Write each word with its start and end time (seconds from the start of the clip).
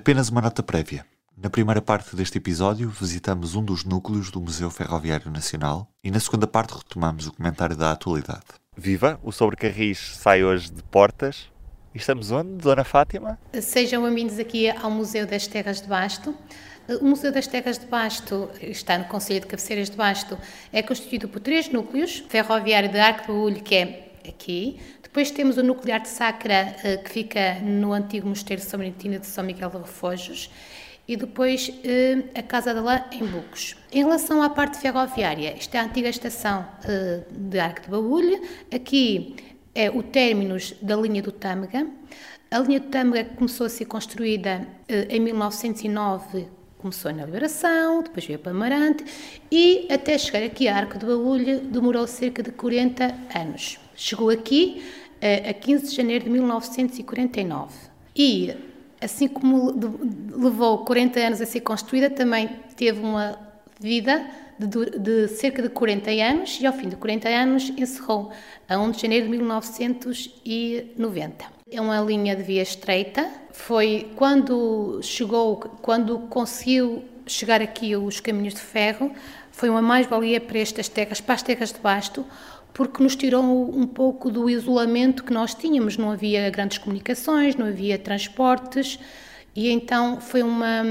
Apenas 0.00 0.30
uma 0.30 0.40
nota 0.40 0.62
prévia. 0.62 1.04
Na 1.36 1.50
primeira 1.50 1.82
parte 1.82 2.16
deste 2.16 2.38
episódio, 2.38 2.88
visitamos 2.88 3.54
um 3.54 3.62
dos 3.62 3.84
núcleos 3.84 4.30
do 4.30 4.40
Museu 4.40 4.70
Ferroviário 4.70 5.30
Nacional 5.30 5.90
e 6.02 6.10
na 6.10 6.18
segunda 6.18 6.46
parte 6.46 6.72
retomamos 6.72 7.26
o 7.26 7.32
comentário 7.34 7.76
da 7.76 7.92
atualidade. 7.92 8.46
Viva! 8.74 9.20
O 9.22 9.30
Sobre 9.30 9.56
Carris 9.56 9.98
sai 9.98 10.42
hoje 10.42 10.72
de 10.72 10.82
portas. 10.84 11.50
E 11.94 11.98
estamos 11.98 12.30
onde, 12.30 12.52
Dona 12.52 12.82
Fátima? 12.82 13.38
Sejam 13.60 14.02
bem-vindos 14.02 14.38
aqui 14.38 14.70
ao 14.70 14.90
Museu 14.90 15.26
das 15.26 15.46
Terras 15.46 15.82
de 15.82 15.86
Basto. 15.86 16.34
O 17.02 17.04
Museu 17.04 17.30
das 17.30 17.46
Terras 17.46 17.78
de 17.78 17.84
Basto 17.84 18.48
está 18.62 18.96
no 18.96 19.04
Conselho 19.04 19.40
de 19.40 19.48
Cabeceiras 19.48 19.90
de 19.90 19.98
Basto. 19.98 20.38
É 20.72 20.82
constituído 20.82 21.28
por 21.28 21.40
três 21.40 21.70
núcleos: 21.70 22.24
Ferroviário 22.26 22.90
de 22.90 22.98
Arco 22.98 23.26
do 23.26 23.32
Baúlho, 23.34 23.62
que 23.62 23.74
é 23.74 24.12
aqui. 24.26 24.80
Depois 25.10 25.32
temos 25.32 25.56
o 25.56 25.62
Nuclear 25.64 26.00
de 26.00 26.08
Sacra, 26.08 26.76
eh, 26.84 26.96
que 26.98 27.10
fica 27.10 27.54
no 27.54 27.92
antigo 27.92 28.28
Mosteiro 28.28 28.62
de 28.62 28.68
São 28.68 28.78
Beneditino 28.78 29.18
de 29.18 29.26
São 29.26 29.42
Miguel 29.42 29.68
de 29.68 29.78
Refojos 29.78 30.48
e 31.08 31.16
depois 31.16 31.68
eh, 31.82 32.22
a 32.32 32.44
Casa 32.44 32.72
da 32.72 32.80
Lã 32.80 33.04
em 33.10 33.26
Bucos. 33.26 33.76
Em 33.90 34.04
relação 34.04 34.40
à 34.40 34.48
parte 34.48 34.78
ferroviária, 34.78 35.48
esta 35.58 35.78
é 35.78 35.80
a 35.80 35.84
antiga 35.86 36.08
estação 36.08 36.64
eh, 36.84 37.24
de 37.28 37.58
Arco 37.58 37.80
de 37.82 37.88
Baúlho, 37.88 38.40
aqui 38.72 39.34
é 39.74 39.90
o 39.90 40.00
términus 40.00 40.76
da 40.80 40.94
linha 40.94 41.20
do 41.20 41.32
Tâmega. 41.32 41.88
A 42.48 42.60
linha 42.60 42.78
do 42.78 42.86
Tâmega 42.86 43.30
começou 43.34 43.66
a 43.66 43.68
ser 43.68 43.86
construída 43.86 44.64
em 44.88 45.18
1909, 45.18 46.46
começou 46.78 47.12
na 47.12 47.24
Liberação, 47.24 48.02
depois 48.02 48.24
veio 48.24 48.38
para 48.38 48.52
Amarante 48.52 49.04
e 49.50 49.86
até 49.90 50.16
chegar 50.16 50.44
aqui 50.44 50.68
a 50.68 50.76
Arco 50.76 50.98
de 50.98 51.04
Baúlho 51.04 51.60
demorou 51.62 52.06
cerca 52.06 52.42
de 52.42 52.52
40 52.52 53.12
anos. 53.34 53.78
Chegou 53.94 54.30
aqui 54.30 54.82
a 55.48 55.52
15 55.52 55.88
de 55.88 55.94
janeiro 55.94 56.24
de 56.24 56.30
1949. 56.30 57.74
E 58.14 58.54
assim 59.00 59.26
como 59.28 59.72
levou 60.32 60.84
40 60.84 61.20
anos 61.20 61.40
a 61.40 61.46
ser 61.46 61.60
construída, 61.60 62.10
também 62.10 62.50
teve 62.76 63.00
uma 63.00 63.38
vida 63.80 64.28
de, 64.58 64.98
de, 64.98 65.28
cerca 65.28 65.62
de 65.62 65.68
40 65.70 66.10
anos 66.10 66.58
e 66.60 66.66
ao 66.66 66.72
fim 66.72 66.88
de 66.88 66.96
40 66.96 67.28
anos 67.28 67.72
encerrou 67.76 68.32
a 68.68 68.76
1 68.78 68.90
de 68.90 69.00
janeiro 69.00 69.26
de 69.26 69.32
1990. 69.32 71.44
É 71.70 71.80
uma 71.80 72.00
linha 72.00 72.34
de 72.36 72.42
via 72.42 72.62
estreita. 72.62 73.30
Foi 73.52 74.10
quando 74.16 75.00
chegou, 75.02 75.56
quando 75.80 76.18
conseguiu 76.28 77.04
chegar 77.26 77.62
aqui 77.62 77.96
os 77.96 78.20
caminhos 78.20 78.52
de 78.54 78.60
ferro, 78.60 79.12
foi 79.52 79.70
uma 79.70 79.80
mais-valia 79.80 80.40
para 80.40 80.58
estas 80.58 80.88
terras, 80.88 81.20
para 81.20 81.36
as 81.36 81.42
terras 81.42 81.72
de 81.72 81.78
Basto, 81.78 82.26
porque 82.72 83.02
nos 83.02 83.16
tirou 83.16 83.42
um 83.42 83.86
pouco 83.86 84.30
do 84.30 84.48
isolamento 84.48 85.24
que 85.24 85.32
nós 85.32 85.54
tínhamos. 85.54 85.96
Não 85.96 86.10
havia 86.10 86.48
grandes 86.50 86.78
comunicações, 86.78 87.56
não 87.56 87.66
havia 87.66 87.98
transportes, 87.98 88.98
e 89.54 89.70
então 89.70 90.20
foi 90.20 90.42
uma, 90.42 90.82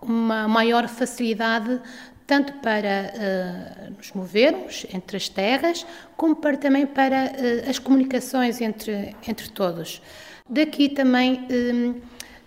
uma 0.00 0.48
maior 0.48 0.88
facilidade 0.88 1.80
tanto 2.26 2.52
para 2.54 3.12
uh, 3.12 3.94
nos 3.96 4.12
movermos 4.12 4.86
entre 4.94 5.16
as 5.16 5.28
terras, 5.28 5.84
como 6.16 6.36
para, 6.36 6.56
também 6.56 6.86
para 6.86 7.26
uh, 7.26 7.68
as 7.68 7.78
comunicações 7.78 8.60
entre, 8.60 9.14
entre 9.28 9.50
todos. 9.50 10.00
Daqui 10.48 10.88
também 10.88 11.46
um, 11.50 12.00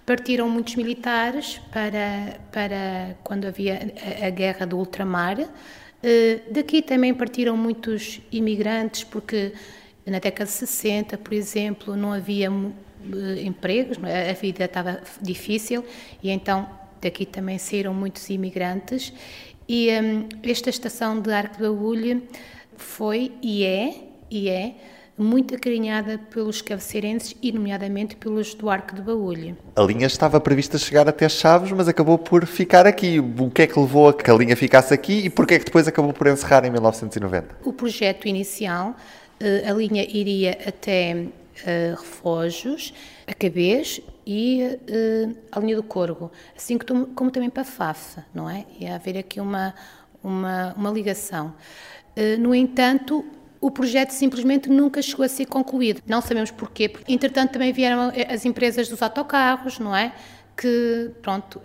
partiram 0.05 0.49
muitos 0.49 0.75
militares 0.75 1.59
para, 1.71 2.39
para 2.51 3.15
quando 3.23 3.45
havia 3.45 3.93
a, 4.21 4.27
a 4.27 4.29
guerra 4.29 4.65
do 4.65 4.77
ultramar, 4.77 5.39
eh, 5.39 5.47
daqui 6.51 6.81
também 6.81 7.13
partiram 7.13 7.57
muitos 7.57 8.21
imigrantes, 8.31 9.03
porque 9.03 9.53
na 10.05 10.19
década 10.19 10.45
de 10.45 10.51
60, 10.51 11.17
por 11.17 11.33
exemplo, 11.33 11.95
não 11.95 12.13
havia 12.13 12.47
eh, 12.47 13.43
empregos, 13.43 13.97
é? 14.03 14.29
a 14.29 14.33
vida 14.33 14.65
estava 14.65 15.01
difícil 15.21 15.83
e 16.21 16.29
então 16.29 16.69
daqui 17.01 17.25
também 17.25 17.57
saíram 17.57 17.93
muitos 17.93 18.29
imigrantes. 18.29 19.13
E 19.67 19.89
um, 19.99 20.27
esta 20.43 20.69
estação 20.69 21.19
de 21.19 21.31
Arco 21.31 21.57
de 21.57 21.63
Baúlho 21.63 22.23
foi 22.77 23.31
e 23.41 23.63
é, 23.63 23.95
e 24.29 24.49
é 24.49 24.75
muito 25.17 25.55
acarinhada 25.55 26.19
pelos 26.29 26.61
cabeceirenses 26.61 27.35
e, 27.41 27.51
nomeadamente, 27.51 28.15
pelos 28.15 28.53
do 28.53 28.69
Arco 28.69 28.95
de 28.95 29.01
Baúlho. 29.01 29.57
A 29.75 29.81
linha 29.81 30.07
estava 30.07 30.39
prevista 30.41 30.77
chegar 30.77 31.07
até 31.07 31.27
Chaves, 31.29 31.71
mas 31.71 31.87
acabou 31.87 32.17
por 32.17 32.45
ficar 32.45 32.85
aqui. 32.85 33.19
O 33.19 33.49
que 33.49 33.61
é 33.61 33.67
que 33.67 33.79
levou 33.79 34.09
a 34.09 34.13
que 34.13 34.29
a 34.29 34.33
linha 34.33 34.55
ficasse 34.55 34.93
aqui 34.93 35.25
e 35.25 35.29
porquê 35.29 35.55
é 35.55 35.59
que 35.59 35.65
depois 35.65 35.87
acabou 35.87 36.11
por 36.11 36.27
encerrar 36.27 36.65
em 36.65 36.69
1990? 36.69 37.59
O 37.63 37.71
projeto 37.71 38.27
inicial, 38.27 38.95
eh, 39.39 39.63
a 39.69 39.73
linha 39.73 40.03
iria 40.03 40.57
até 40.67 41.27
eh, 41.65 41.95
Refojos, 41.97 42.93
a 43.25 43.33
Cabez 43.33 44.01
e 44.27 44.63
uh, 44.63 45.35
a 45.51 45.59
linha 45.59 45.75
do 45.75 45.83
Corgo, 45.83 46.31
assim 46.57 46.77
como 46.79 47.31
também 47.31 47.49
para 47.49 47.63
FAF, 47.63 48.17
não 48.33 48.49
é? 48.49 48.65
Ia 48.79 48.95
haver 48.95 49.19
aqui 49.19 49.39
uma, 49.39 49.73
uma, 50.23 50.73
uma 50.75 50.89
ligação. 50.89 51.53
No 52.39 52.55
entanto, 52.55 53.25
o 53.65 53.71
projeto 53.71 54.11
simplesmente 54.11 54.69
nunca 54.69 55.01
chegou 55.01 55.25
a 55.25 55.27
ser 55.27 55.47
concluído. 55.47 55.99
Não 56.05 56.21
sabemos 56.21 56.51
porquê, 56.51 56.93
entretanto 57.07 57.53
também 57.53 57.73
vieram 57.73 58.11
as 58.29 58.45
empresas 58.45 58.87
dos 58.87 59.01
autocarros, 59.01 59.79
não 59.79 59.95
é? 59.95 60.13
Que, 60.55 61.09
pronto, 61.19 61.59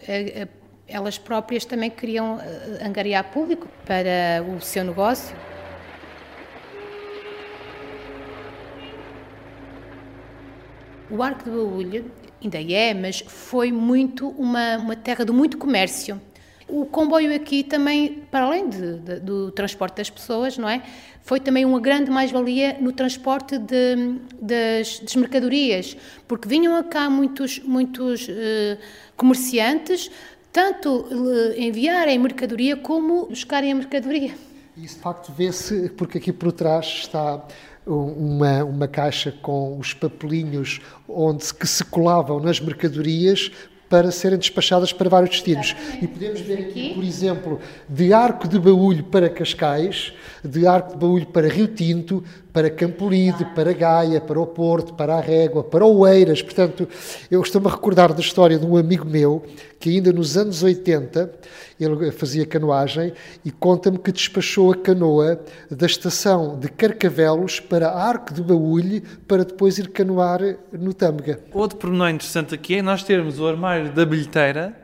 elas 0.88 1.18
próprias 1.18 1.66
também 1.66 1.90
queriam 1.90 2.38
angariar 2.82 3.30
público 3.30 3.68
para 3.84 4.42
o 4.42 4.62
seu 4.62 4.82
negócio. 4.82 5.36
O 11.10 11.22
Arco 11.22 11.44
de 11.44 11.50
Baúlho 11.50 12.10
ainda 12.42 12.62
é, 12.62 12.94
mas 12.94 13.20
foi 13.26 13.70
muito 13.70 14.30
uma, 14.30 14.78
uma 14.78 14.96
terra 14.96 15.22
de 15.22 15.32
muito 15.32 15.58
comércio. 15.58 16.18
O 16.70 16.86
comboio 16.86 17.34
aqui 17.34 17.64
também, 17.64 18.22
para 18.30 18.44
além 18.44 18.68
de, 18.68 18.98
de, 18.98 19.20
do 19.20 19.50
transporte 19.50 19.96
das 19.96 20.08
pessoas, 20.08 20.56
não 20.56 20.68
é? 20.68 20.82
Foi 21.22 21.40
também 21.40 21.64
uma 21.64 21.80
grande 21.80 22.10
mais-valia 22.10 22.76
no 22.80 22.92
transporte 22.92 23.58
de, 23.58 24.18
das, 24.40 25.00
das, 25.00 25.16
mercadorias, 25.16 25.96
porque 26.26 26.48
vinham 26.48 26.82
cá 26.84 27.10
muitos, 27.10 27.58
muitos 27.60 28.28
uh, 28.28 28.78
comerciantes, 29.16 30.10
tanto 30.52 30.88
uh, 30.88 31.60
enviarem 31.60 32.18
mercadoria 32.18 32.76
como 32.76 33.26
buscarem 33.26 33.72
a 33.72 33.74
mercadoria. 33.74 34.34
Isso 34.76 34.96
de 34.96 35.02
facto 35.02 35.32
vê-se, 35.32 35.90
porque 35.90 36.18
aqui 36.18 36.32
por 36.32 36.52
trás 36.52 36.86
está 36.86 37.44
uma, 37.86 38.64
uma 38.64 38.88
caixa 38.88 39.32
com 39.42 39.78
os 39.78 39.92
papelinhos 39.92 40.80
onde 41.08 41.52
que 41.52 41.66
se 41.66 41.84
colavam 41.84 42.40
nas 42.40 42.60
mercadorias 42.60 43.50
para 43.90 44.12
serem 44.12 44.38
despachadas 44.38 44.92
para 44.92 45.10
vários 45.10 45.30
destinos. 45.30 45.74
E 46.00 46.06
podemos 46.06 46.40
ver 46.40 46.60
aqui, 46.60 46.94
por 46.94 47.02
exemplo, 47.02 47.60
de 47.88 48.12
Arco 48.14 48.46
de 48.46 48.58
Baúlho 48.58 49.02
para 49.02 49.28
Cascais, 49.28 50.12
de 50.44 50.64
Arco 50.64 50.92
de 50.92 50.96
Baúlho 50.96 51.26
para 51.26 51.48
Rio 51.48 51.66
Tinto, 51.66 52.22
para 52.52 52.70
Campolide, 52.70 53.44
para 53.54 53.72
Gaia, 53.72 54.20
para 54.20 54.40
o 54.40 54.46
Porto, 54.46 54.94
para 54.94 55.14
a 55.14 55.20
Régua, 55.20 55.62
para 55.62 55.84
Oeiras. 55.84 56.42
Portanto, 56.42 56.88
eu 57.30 57.40
estou-me 57.40 57.68
a 57.68 57.70
recordar 57.70 58.12
da 58.12 58.20
história 58.20 58.58
de 58.58 58.66
um 58.66 58.76
amigo 58.76 59.04
meu 59.04 59.44
que 59.78 59.90
ainda 59.90 60.12
nos 60.12 60.36
anos 60.36 60.62
80 60.62 61.32
ele 61.80 62.12
fazia 62.12 62.44
canoagem 62.44 63.12
e 63.44 63.50
conta-me 63.50 63.98
que 63.98 64.12
despachou 64.12 64.72
a 64.72 64.76
canoa 64.76 65.40
da 65.70 65.86
estação 65.86 66.58
de 66.58 66.68
Carcavelos 66.68 67.58
para 67.58 67.90
Arco 67.90 68.34
de 68.34 68.42
Baúlho 68.42 69.02
para 69.26 69.44
depois 69.44 69.78
ir 69.78 69.88
canoar 69.88 70.40
no 70.72 70.92
Tâmega. 70.92 71.40
Outro 71.52 71.78
pormenor 71.78 72.10
interessante 72.10 72.54
aqui 72.54 72.76
é 72.76 72.82
nós 72.82 73.02
termos 73.02 73.40
o 73.40 73.46
armário 73.46 73.90
da 73.92 74.04
bilheteira 74.04 74.76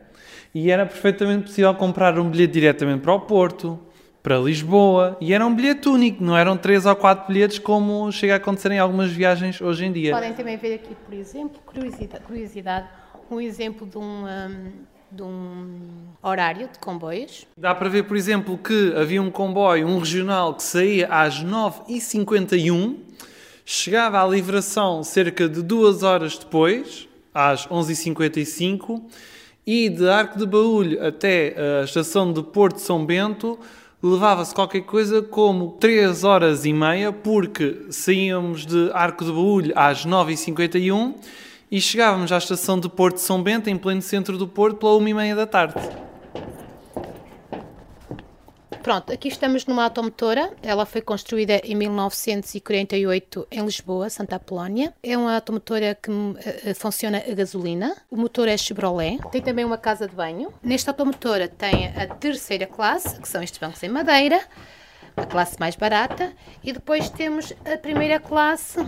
e 0.55 0.71
era 0.71 0.87
perfeitamente 0.87 1.49
possível 1.49 1.75
comprar 1.75 2.19
um 2.19 2.31
bilhete 2.31 2.55
diretamente 2.55 3.03
para 3.03 3.13
o 3.13 3.21
Porto, 3.21 3.79
para 4.27 4.39
Lisboa 4.39 5.17
e 5.21 5.33
era 5.33 5.47
um 5.47 5.55
bilhete 5.55 5.89
único, 5.89 6.21
não 6.21 6.37
eram 6.37 6.57
três 6.57 6.85
ou 6.85 6.97
quatro 6.97 7.33
bilhetes 7.33 7.61
como 7.61 8.11
chega 8.11 8.33
a 8.33 8.37
acontecer 8.39 8.73
em 8.73 8.79
algumas 8.81 9.13
viagens 9.13 9.61
hoje 9.61 9.85
em 9.85 9.93
dia. 9.93 10.13
Podem 10.13 10.35
também 10.35 10.57
ver 10.57 10.75
aqui, 10.75 10.97
por 10.97 11.15
exemplo, 11.15 11.61
curiosidade, 11.65 12.25
curiosidade 12.25 12.89
um 13.31 13.41
exemplo 13.41 13.87
de 13.87 13.97
um, 13.97 14.25
um, 14.27 14.73
de 15.13 15.23
um 15.23 15.79
horário 16.21 16.69
de 16.73 16.77
comboios. 16.81 17.47
Dá 17.57 17.73
para 17.73 17.89
ver, 17.89 18.03
por 18.03 18.17
exemplo, 18.17 18.59
que 18.59 18.93
havia 18.97 19.23
um 19.23 19.31
comboio, 19.31 19.87
um 19.87 20.01
regional, 20.01 20.55
que 20.55 20.65
saía 20.65 21.07
às 21.07 21.45
9h51, 21.45 22.97
chegava 23.65 24.21
à 24.21 24.27
livração 24.27 25.05
cerca 25.05 25.49
de 25.49 25.63
duas 25.63 26.03
horas 26.03 26.37
depois, 26.37 27.09
às 27.33 27.69
11h55, 27.69 29.05
e 29.65 29.89
de 29.89 30.09
Arco 30.09 30.37
de 30.37 30.47
Baúlho 30.47 31.07
até 31.07 31.55
a 31.81 31.85
estação 31.85 32.33
de 32.33 32.43
Porto 32.43 32.79
São 32.79 33.07
Bento 33.07 33.57
levava-se 34.07 34.55
qualquer 34.55 34.83
coisa 34.83 35.21
como 35.21 35.77
3 35.81 36.25
horas 36.25 36.65
e 36.65 36.73
meia, 36.73 37.13
porque 37.13 37.87
saíamos 37.91 38.65
de 38.65 38.91
Arco 38.93 39.25
de 39.25 39.33
Baúlho 39.33 39.73
às 39.75 40.07
9h51 40.07 41.15
e 41.71 41.81
chegávamos 41.81 42.31
à 42.31 42.39
estação 42.39 42.79
de 42.79 42.89
Porto 42.89 43.17
de 43.17 43.23
São 43.23 43.43
Bento, 43.43 43.69
em 43.69 43.77
pleno 43.77 44.03
centro 44.03 44.39
do 44.39 44.47
Porto, 44.47 44.77
pela 44.77 44.93
1h30 44.93 45.35
da 45.35 45.47
tarde. 45.47 46.06
Pronto, 48.87 49.13
aqui 49.13 49.27
estamos 49.27 49.67
numa 49.67 49.83
automotora. 49.83 50.53
Ela 50.63 50.87
foi 50.87 51.01
construída 51.01 51.61
em 51.65 51.75
1948 51.75 53.49
em 53.51 53.65
Lisboa, 53.65 54.09
Santa 54.09 54.37
Apolónia. 54.37 54.95
É 55.03 55.19
uma 55.19 55.35
automotora 55.35 55.99
que 56.01 56.09
uh, 56.09 56.37
funciona 56.77 57.19
a 57.19 57.35
gasolina. 57.35 57.97
O 58.09 58.17
motor 58.17 58.47
é 58.47 58.57
Chevrolet. 58.57 59.19
Tem 59.33 59.43
também 59.43 59.65
uma 59.65 59.77
casa 59.77 60.07
de 60.07 60.15
banho. 60.15 60.55
Nesta 60.63 60.93
automotora 60.93 61.49
tem 61.49 61.89
a 61.89 62.07
terceira 62.15 62.65
classe, 62.65 63.21
que 63.21 63.29
são 63.29 63.43
estes 63.43 63.59
bancos 63.59 63.83
em 63.83 63.89
madeira, 63.89 64.41
a 65.17 65.27
classe 65.27 65.59
mais 65.59 65.75
barata. 65.75 66.33
E 66.63 66.73
depois 66.73 67.11
temos 67.11 67.53
a 67.65 67.77
primeira 67.77 68.21
classe, 68.21 68.79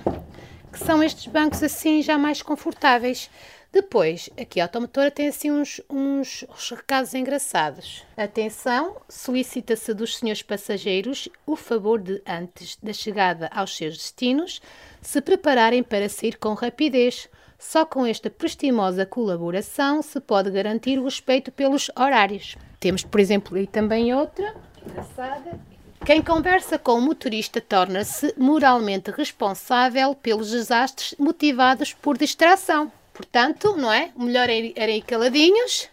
que 0.73 0.79
são 0.79 1.03
estes 1.03 1.27
bancos 1.27 1.61
assim 1.61 2.03
já 2.03 2.17
mais 2.17 2.41
confortáveis. 2.41 3.29
Depois, 3.71 4.31
aqui 4.41 4.61
a 4.61 4.65
automotora 4.65 5.11
tem 5.11 5.29
assim 5.29 5.51
uns, 5.51 5.81
uns, 5.91 6.45
recados 6.71 7.13
engraçados. 7.13 8.03
Atenção, 8.17 8.97
solicita-se 9.09 9.93
dos 9.93 10.17
senhores 10.17 10.43
passageiros 10.43 11.29
o 11.47 11.55
favor 11.55 12.01
de, 12.01 12.23
antes 12.27 12.79
da 12.83 12.95
chegada 12.95 13.51
aos 13.53 13.77
seus 13.77 13.99
destinos, 13.99 14.63
se 15.03 15.21
prepararem 15.21 15.83
para 15.83 16.09
sair 16.09 16.39
com 16.39 16.55
rapidez. 16.55 17.29
Só 17.59 17.85
com 17.85 18.07
esta 18.07 18.31
prestimosa 18.31 19.05
colaboração 19.05 20.01
se 20.01 20.19
pode 20.21 20.51
garantir 20.51 20.99
o 20.99 21.05
respeito 21.05 21.53
pelos 21.53 21.91
horários. 21.99 22.57
Temos, 22.81 23.03
por 23.05 23.21
exemplo, 23.21 23.59
aí 23.59 23.67
também 23.67 24.15
outra, 24.15 24.55
engraçada. 24.87 25.59
Quem 26.07 26.23
conversa 26.23 26.79
com 26.79 26.93
o 26.93 27.03
motorista 27.03 27.61
torna-se 27.61 28.33
moralmente 28.37 29.11
responsável 29.11 30.15
pelos 30.15 30.51
desastres 30.51 31.15
motivados 31.19 31.93
por 31.93 32.17
distração. 32.17 32.91
Portanto, 33.19 33.75
não 33.77 33.93
é? 33.93 34.13
O 34.15 34.23
melhor 34.23 34.49
era 34.49 34.93
ir 34.93 35.03
caladinhos 35.03 35.89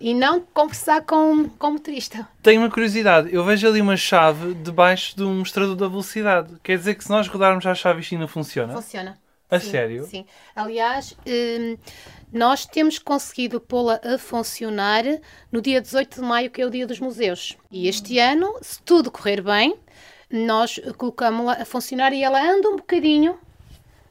e 0.00 0.14
não 0.14 0.40
conversar 0.40 1.02
com, 1.02 1.48
com 1.48 1.66
o 1.66 1.72
motorista. 1.72 2.28
Tenho 2.40 2.60
uma 2.60 2.70
curiosidade. 2.70 3.34
Eu 3.34 3.44
vejo 3.44 3.66
ali 3.66 3.80
uma 3.80 3.96
chave 3.96 4.54
debaixo 4.54 5.16
do 5.16 5.28
mostrador 5.28 5.74
da 5.74 5.88
velocidade. 5.88 6.54
Quer 6.62 6.78
dizer 6.78 6.94
que 6.94 7.02
se 7.02 7.10
nós 7.10 7.26
rodarmos 7.26 7.66
a 7.66 7.74
chave 7.74 8.00
isto 8.00 8.14
ainda 8.14 8.28
funciona? 8.28 8.72
Funciona. 8.72 9.18
A 9.50 9.58
Sim, 9.58 9.70
sério? 9.72 10.06
Sim. 10.06 10.24
Aliás, 10.54 11.16
hum, 11.26 11.76
nós 12.32 12.64
temos 12.64 13.00
conseguido 13.00 13.60
pô-la 13.60 14.00
a 14.04 14.16
funcionar 14.16 15.02
no 15.50 15.60
dia 15.60 15.80
18 15.80 16.20
de 16.20 16.22
maio, 16.22 16.48
que 16.48 16.62
é 16.62 16.66
o 16.66 16.70
dia 16.70 16.86
dos 16.86 17.00
museus. 17.00 17.56
E 17.72 17.88
este 17.88 18.20
ano, 18.20 18.56
se 18.62 18.80
tudo 18.82 19.10
correr 19.10 19.42
bem, 19.42 19.74
nós 20.30 20.78
colocamos-la 20.96 21.54
a 21.54 21.64
funcionar 21.64 22.12
e 22.12 22.22
ela 22.22 22.40
anda 22.40 22.68
um 22.68 22.76
bocadinho 22.76 23.36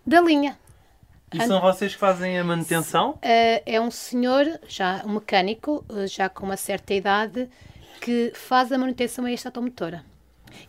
da 0.06 0.20
linha. 0.20 0.58
E 1.34 1.46
são 1.46 1.60
vocês 1.60 1.94
que 1.94 2.00
fazem 2.00 2.40
a 2.40 2.44
manutenção? 2.44 3.12
Uh, 3.12 3.62
é 3.66 3.82
um 3.82 3.92
senhor, 3.92 4.46
já 4.68 5.04
um 5.06 5.16
mecânico, 5.16 5.84
uh, 5.90 6.08
já 6.08 6.30
com 6.30 6.46
uma 6.46 6.56
certa 6.56 6.94
idade, 6.94 7.50
que 8.00 8.32
faz 8.34 8.72
a 8.72 8.78
manutenção 8.78 9.26
a 9.26 9.32
esta 9.32 9.50
automotora. 9.50 10.06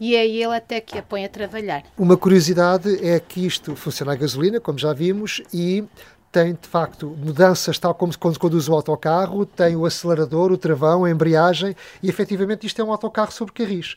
E 0.00 0.16
é 0.16 0.26
ele 0.26 0.55
até 0.55 0.81
que 0.81 0.99
a 0.99 1.02
põe 1.02 1.25
a 1.25 1.28
trabalhar. 1.28 1.84
Uma 1.96 2.16
curiosidade 2.16 3.06
é 3.06 3.20
que 3.20 3.46
isto 3.46 3.76
funciona 3.76 4.12
a 4.12 4.16
gasolina, 4.16 4.60
como 4.60 4.78
já 4.78 4.93
vimos, 4.93 5.40
e 5.55 5.84
tem 6.31 6.53
de 6.53 6.69
facto 6.69 7.07
mudanças, 7.19 7.79
tal 7.79 7.95
como 7.95 8.17
quando 8.19 8.39
conduz 8.39 8.69
o 8.69 8.75
autocarro, 8.75 9.47
tem 9.47 9.77
o 9.77 9.87
acelerador, 9.87 10.53
o 10.53 10.59
travão, 10.59 11.05
a 11.05 11.11
embreagem 11.11 11.75
e 12.03 12.09
efetivamente 12.09 12.67
isto 12.67 12.81
é 12.81 12.85
um 12.85 12.93
autocarro 12.93 13.33
sobre 13.33 13.55
carris. 13.55 13.97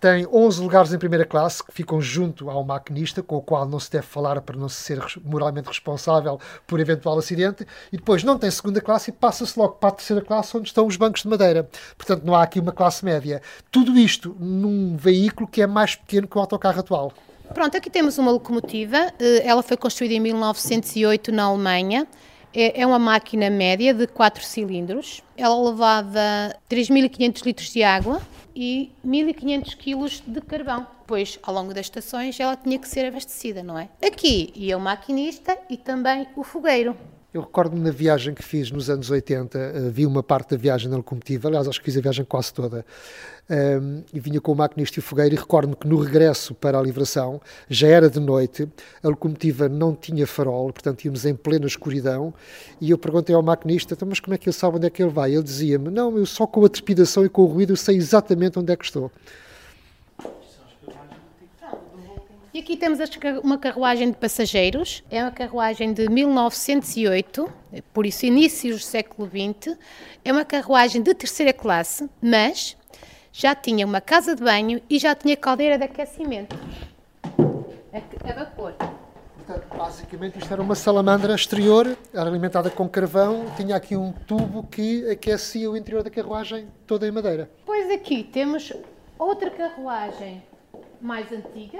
Tem 0.00 0.26
11 0.26 0.60
lugares 0.60 0.92
em 0.92 0.98
primeira 0.98 1.24
classe 1.24 1.62
que 1.62 1.72
ficam 1.72 2.00
junto 2.00 2.50
ao 2.50 2.64
maquinista, 2.64 3.22
com 3.22 3.36
o 3.36 3.42
qual 3.42 3.66
não 3.66 3.78
se 3.78 3.90
deve 3.90 4.06
falar 4.06 4.40
para 4.40 4.56
não 4.56 4.68
se 4.68 4.82
ser 4.82 5.00
moralmente 5.24 5.68
responsável 5.68 6.40
por 6.66 6.80
eventual 6.80 7.18
acidente, 7.18 7.66
e 7.92 7.96
depois 7.96 8.24
não 8.24 8.38
tem 8.38 8.50
segunda 8.50 8.80
classe 8.80 9.10
e 9.10 9.12
passa-se 9.12 9.58
logo 9.58 9.74
para 9.74 9.90
a 9.90 9.92
terceira 9.92 10.22
classe 10.22 10.56
onde 10.56 10.68
estão 10.68 10.86
os 10.86 10.96
bancos 10.96 11.22
de 11.22 11.28
madeira. 11.28 11.68
Portanto, 11.96 12.24
não 12.24 12.34
há 12.34 12.42
aqui 12.42 12.60
uma 12.60 12.72
classe 12.72 13.04
média. 13.04 13.40
Tudo 13.70 13.96
isto 13.96 14.36
num 14.38 14.96
veículo 14.96 15.48
que 15.48 15.62
é 15.62 15.66
mais 15.66 15.94
pequeno 15.94 16.26
que 16.26 16.36
o 16.36 16.40
autocarro 16.40 16.80
atual. 16.80 17.12
Pronto, 17.54 17.76
aqui 17.76 17.90
temos 17.90 18.18
uma 18.18 18.30
locomotiva. 18.30 19.12
Eh, 19.18 19.42
ela 19.44 19.62
foi 19.62 19.76
construída 19.76 20.14
em 20.14 20.20
1908 20.20 21.32
na 21.32 21.44
Alemanha. 21.44 22.06
É, 22.54 22.82
é 22.82 22.86
uma 22.86 22.98
máquina 22.98 23.50
média 23.50 23.92
de 23.92 24.06
4 24.06 24.42
cilindros. 24.44 25.22
Ela 25.36 25.70
levava 25.70 26.54
3.500 26.68 27.44
litros 27.44 27.72
de 27.72 27.82
água 27.82 28.20
e 28.54 28.92
1.500 29.06 29.76
quilos 29.76 30.22
de 30.26 30.40
carvão. 30.40 30.86
Depois, 31.00 31.38
ao 31.42 31.54
longo 31.54 31.72
das 31.72 31.86
estações, 31.86 32.38
ela 32.38 32.56
tinha 32.56 32.78
que 32.78 32.88
ser 32.88 33.06
abastecida, 33.06 33.62
não 33.62 33.78
é? 33.78 33.88
Aqui 34.04 34.52
ia 34.54 34.76
o 34.76 34.80
maquinista 34.80 35.56
e 35.70 35.76
também 35.76 36.26
o 36.36 36.42
fogueiro. 36.42 36.96
Eu 37.32 37.42
recordo-me 37.42 37.82
na 37.82 37.90
viagem 37.90 38.32
que 38.32 38.42
fiz 38.42 38.70
nos 38.70 38.88
anos 38.88 39.10
80, 39.10 39.58
uh, 39.58 39.90
vi 39.90 40.06
uma 40.06 40.22
parte 40.22 40.52
da 40.52 40.56
viagem 40.56 40.88
na 40.88 40.96
locomotiva, 40.96 41.48
aliás, 41.48 41.68
acho 41.68 41.78
que 41.78 41.84
fiz 41.84 41.98
a 41.98 42.00
viagem 42.00 42.24
quase 42.24 42.54
toda, 42.54 42.86
um, 43.50 44.02
e 44.14 44.18
vinha 44.18 44.40
com 44.40 44.50
o 44.50 44.54
maquinista 44.54 44.98
e 44.98 45.00
o 45.00 45.02
fogueiro, 45.02 45.34
e 45.34 45.38
recordo-me 45.38 45.76
que 45.76 45.86
no 45.86 46.00
regresso 46.00 46.54
para 46.54 46.78
a 46.78 46.82
livração, 46.82 47.38
já 47.68 47.86
era 47.86 48.08
de 48.08 48.18
noite, 48.18 48.66
a 49.02 49.08
locomotiva 49.08 49.68
não 49.68 49.94
tinha 49.94 50.26
farol, 50.26 50.72
portanto 50.72 51.04
íamos 51.04 51.26
em 51.26 51.34
plena 51.34 51.66
escuridão, 51.66 52.32
e 52.80 52.92
eu 52.92 52.96
perguntei 52.96 53.34
ao 53.34 53.42
maquinista, 53.42 53.92
então, 53.92 54.08
mas 54.08 54.20
como 54.20 54.32
é 54.32 54.38
que 54.38 54.48
ele 54.48 54.56
sabe 54.56 54.78
onde 54.78 54.86
é 54.86 54.90
que 54.90 55.02
ele 55.02 55.12
vai? 55.12 55.34
Ele 55.34 55.42
dizia-me, 55.42 55.90
não, 55.90 56.16
eu 56.16 56.24
só 56.24 56.46
com 56.46 56.64
a 56.64 56.68
trepidação 56.70 57.26
e 57.26 57.28
com 57.28 57.42
o 57.42 57.46
ruído 57.46 57.74
eu 57.74 57.76
sei 57.76 57.96
exatamente 57.96 58.58
onde 58.58 58.72
é 58.72 58.76
que 58.76 58.86
estou. 58.86 59.12
E 62.58 62.60
aqui 62.60 62.76
temos 62.76 62.98
uma 63.44 63.56
carruagem 63.56 64.10
de 64.10 64.16
passageiros, 64.16 65.04
é 65.08 65.22
uma 65.22 65.30
carruagem 65.30 65.92
de 65.92 66.08
1908, 66.08 67.52
por 67.94 68.04
isso 68.04 68.26
inícios 68.26 68.80
do 68.80 68.82
século 68.82 69.28
XX, 69.28 69.78
é 70.24 70.32
uma 70.32 70.44
carruagem 70.44 71.00
de 71.00 71.14
terceira 71.14 71.52
classe, 71.52 72.10
mas 72.20 72.76
já 73.30 73.54
tinha 73.54 73.86
uma 73.86 74.00
casa 74.00 74.34
de 74.34 74.42
banho 74.42 74.82
e 74.90 74.98
já 74.98 75.14
tinha 75.14 75.36
caldeira 75.36 75.78
de 75.78 75.84
aquecimento 75.84 76.56
a, 77.92 78.32
vapor. 78.32 78.74
Portanto, 79.36 79.76
basicamente 79.76 80.40
isto 80.40 80.52
era 80.52 80.60
uma 80.60 80.74
salamandra 80.74 81.36
exterior, 81.36 81.96
era 82.12 82.28
alimentada 82.28 82.70
com 82.70 82.88
carvão, 82.88 83.44
tinha 83.56 83.76
aqui 83.76 83.96
um 83.96 84.10
tubo 84.10 84.64
que 84.64 85.08
aquecia 85.08 85.70
o 85.70 85.76
interior 85.76 86.02
da 86.02 86.10
carruagem 86.10 86.66
toda 86.88 87.06
em 87.06 87.12
madeira. 87.12 87.48
Pois 87.64 87.88
aqui 87.88 88.24
temos 88.24 88.72
outra 89.16 89.48
carruagem 89.48 90.42
mais 91.00 91.30
antiga, 91.30 91.78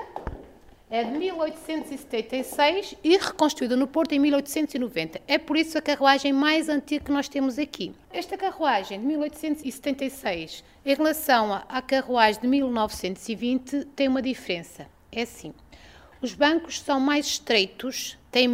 é 0.90 1.04
de 1.04 1.10
1876 1.10 2.94
e 3.04 3.16
reconstruída 3.16 3.76
no 3.76 3.86
Porto 3.86 4.12
em 4.12 4.18
1890. 4.18 5.20
É 5.26 5.38
por 5.38 5.56
isso 5.56 5.76
a 5.76 5.82
carruagem 5.82 6.32
mais 6.32 6.68
antiga 6.68 7.04
que 7.04 7.12
nós 7.12 7.28
temos 7.28 7.58
aqui. 7.58 7.94
Esta 8.10 8.36
carruagem 8.36 9.00
de 9.00 9.06
1876, 9.06 10.64
em 10.84 10.94
relação 10.94 11.52
à 11.68 11.82
carruagem 11.82 12.40
de 12.40 12.48
1920, 12.48 13.84
tem 13.94 14.08
uma 14.08 14.22
diferença. 14.22 14.86
É 15.12 15.22
assim: 15.22 15.52
os 16.20 16.34
bancos 16.34 16.80
são 16.80 16.98
mais 16.98 17.26
estreitos, 17.26 18.18
têm 18.30 18.48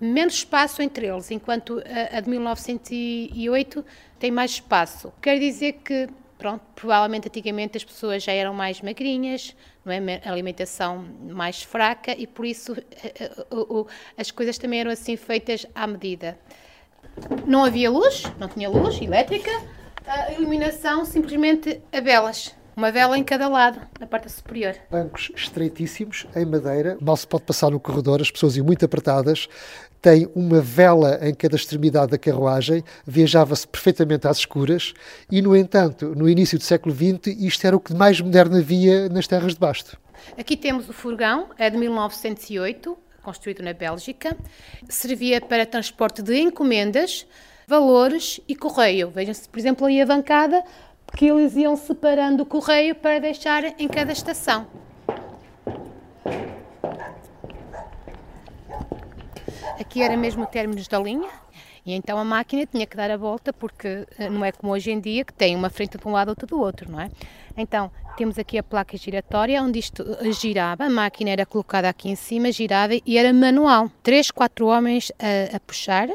menos 0.00 0.34
espaço 0.34 0.82
entre 0.82 1.06
eles, 1.06 1.30
enquanto 1.30 1.82
a, 2.12 2.20
de 2.20 2.28
1908 2.28 3.84
tem 4.18 4.30
mais 4.30 4.52
espaço. 4.52 5.12
Quer 5.20 5.38
dizer 5.38 5.80
que 5.84 6.08
pronto, 6.38 6.62
provavelmente 6.74 7.28
antigamente 7.28 7.76
as 7.76 7.84
pessoas 7.84 8.22
já 8.22 8.32
eram 8.32 8.54
mais 8.54 8.80
magrinhas, 8.80 9.54
não 9.84 9.92
é? 9.92 10.20
alimentação 10.24 11.04
mais 11.30 11.62
fraca 11.62 12.12
e 12.16 12.26
por 12.26 12.44
isso 12.44 12.72
eh, 13.02 13.14
eh, 13.20 13.84
as 14.16 14.30
coisas 14.30 14.58
também 14.58 14.80
eram 14.80 14.90
assim 14.90 15.16
feitas 15.16 15.66
à 15.74 15.86
medida. 15.86 16.38
Não 17.46 17.64
havia 17.64 17.90
luz, 17.90 18.24
não 18.38 18.48
tinha 18.48 18.68
luz 18.68 19.00
elétrica, 19.00 19.50
a 20.06 20.32
iluminação 20.32 21.04
simplesmente 21.04 21.80
a 21.92 22.00
velas. 22.00 22.54
Uma 22.76 22.90
vela 22.90 23.16
em 23.16 23.22
cada 23.22 23.46
lado, 23.46 23.80
na 24.00 24.06
parte 24.06 24.30
superior. 24.30 24.74
Bancos 24.90 25.30
estreitíssimos, 25.36 26.26
em 26.34 26.44
madeira, 26.44 26.98
mal 27.00 27.16
se 27.16 27.26
pode 27.26 27.44
passar 27.44 27.70
no 27.70 27.78
corredor, 27.78 28.20
as 28.20 28.32
pessoas 28.32 28.56
iam 28.56 28.66
muito 28.66 28.84
apertadas, 28.84 29.48
tem 30.02 30.28
uma 30.34 30.60
vela 30.60 31.18
em 31.22 31.32
cada 31.32 31.54
extremidade 31.54 32.10
da 32.10 32.18
carruagem, 32.18 32.82
viajava-se 33.06 33.66
perfeitamente 33.66 34.26
às 34.26 34.38
escuras 34.38 34.92
e, 35.30 35.40
no 35.40 35.56
entanto, 35.56 36.14
no 36.16 36.28
início 36.28 36.58
do 36.58 36.64
século 36.64 36.94
XX, 36.94 37.38
isto 37.38 37.64
era 37.64 37.76
o 37.76 37.80
que 37.80 37.94
mais 37.94 38.20
moderno 38.20 38.56
havia 38.56 39.08
nas 39.08 39.28
terras 39.28 39.54
de 39.54 39.60
Basto. 39.60 39.96
Aqui 40.36 40.56
temos 40.56 40.88
o 40.88 40.92
furgão, 40.92 41.50
é 41.56 41.70
de 41.70 41.78
1908, 41.78 42.98
construído 43.22 43.62
na 43.62 43.72
Bélgica, 43.72 44.36
servia 44.88 45.40
para 45.40 45.64
transporte 45.64 46.22
de 46.22 46.38
encomendas, 46.38 47.24
valores 47.66 48.40
e 48.46 48.54
correio. 48.54 49.10
Vejam-se, 49.10 49.48
por 49.48 49.58
exemplo, 49.58 49.86
aí 49.86 50.00
a 50.00 50.06
bancada, 50.06 50.62
que 51.16 51.26
eles 51.26 51.54
iam 51.54 51.76
separando 51.76 52.42
o 52.42 52.46
correio 52.46 52.94
para 52.94 53.18
deixar 53.20 53.64
em 53.80 53.88
cada 53.88 54.12
estação. 54.12 54.66
Aqui 59.78 60.02
era 60.02 60.16
mesmo 60.16 60.46
términos 60.46 60.88
da 60.88 60.98
linha, 60.98 61.28
e 61.86 61.92
então 61.92 62.18
a 62.18 62.24
máquina 62.24 62.66
tinha 62.66 62.86
que 62.86 62.96
dar 62.96 63.10
a 63.10 63.16
volta, 63.16 63.52
porque 63.52 64.06
eh, 64.18 64.30
não 64.30 64.44
é 64.44 64.50
como 64.50 64.72
hoje 64.72 64.90
em 64.90 64.98
dia, 64.98 65.24
que 65.24 65.32
tem 65.32 65.54
uma 65.54 65.68
frente 65.68 65.98
de 65.98 66.08
um 66.08 66.12
lado, 66.12 66.28
outra 66.28 66.46
do 66.46 66.60
outro, 66.60 66.90
não 66.90 67.00
é? 67.00 67.10
Então, 67.56 67.90
temos 68.16 68.38
aqui 68.38 68.56
a 68.56 68.62
placa 68.62 68.96
giratória, 68.96 69.62
onde 69.62 69.78
isto 69.78 70.02
eh, 70.20 70.32
girava, 70.32 70.84
a 70.84 70.90
máquina 70.90 71.30
era 71.30 71.44
colocada 71.44 71.88
aqui 71.88 72.08
em 72.08 72.16
cima, 72.16 72.50
girava 72.50 72.94
e 72.94 73.18
era 73.18 73.32
manual. 73.32 73.90
Três, 74.02 74.30
quatro 74.30 74.66
homens 74.66 75.12
a, 75.18 75.56
a 75.56 75.60
puxar, 75.60 76.08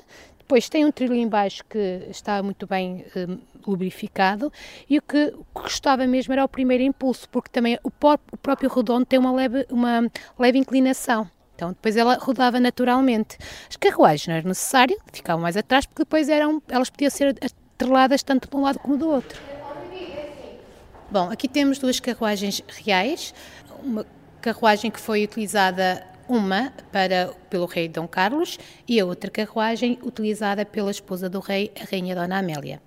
Depois 0.49 0.67
tem 0.67 0.83
um 0.83 0.91
trilho 0.91 1.13
embaixo 1.13 1.63
que 1.69 2.07
está 2.09 2.41
muito 2.41 2.65
bem 2.65 3.05
um, 3.15 3.37
lubrificado 3.67 4.51
e 4.89 4.97
o 4.97 5.01
que 5.03 5.31
gostava 5.53 6.07
mesmo 6.07 6.33
era 6.33 6.43
o 6.43 6.49
primeiro 6.49 6.83
impulso, 6.83 7.29
porque 7.29 7.49
também 7.51 7.77
o, 7.83 7.89
o 8.31 8.37
próprio 8.37 8.67
redondo 8.67 9.05
tem 9.05 9.19
uma 9.19 9.31
leve, 9.31 9.67
uma 9.69 10.09
leve 10.39 10.57
inclinação. 10.57 11.29
Então 11.53 11.69
depois 11.69 11.95
ela 11.95 12.15
rodava 12.15 12.59
naturalmente. 12.59 13.37
As 13.69 13.75
carruagens 13.75 14.25
não 14.25 14.33
era 14.33 14.47
necessário, 14.47 14.97
ficavam 15.13 15.43
mais 15.43 15.55
atrás, 15.55 15.85
porque 15.85 16.01
depois 16.01 16.27
eram, 16.27 16.59
elas 16.67 16.89
podiam 16.89 17.11
ser 17.11 17.37
atreladas 17.75 18.23
tanto 18.23 18.49
de 18.49 18.57
um 18.57 18.61
lado 18.61 18.79
como 18.79 18.97
do 18.97 19.07
outro. 19.07 19.39
Bom, 21.11 21.29
aqui 21.29 21.47
temos 21.47 21.77
duas 21.77 21.99
carruagens 21.99 22.63
reais, 22.83 23.35
uma 23.83 24.03
carruagem 24.41 24.89
que 24.89 24.99
foi 24.99 25.23
utilizada 25.23 26.08
uma 26.29 26.71
para, 26.91 27.33
pelo 27.49 27.65
rei 27.65 27.89
Dom 27.89 28.07
Carlos 28.07 28.59
e 28.87 28.99
a 28.99 29.05
outra 29.05 29.31
carruagem 29.31 29.97
utilizada 30.03 30.63
pela 30.63 30.91
esposa 30.91 31.27
do 31.27 31.39
rei, 31.39 31.71
a 31.81 31.83
rainha 31.83 32.13
Dona 32.15 32.37
Amélia. 32.37 32.79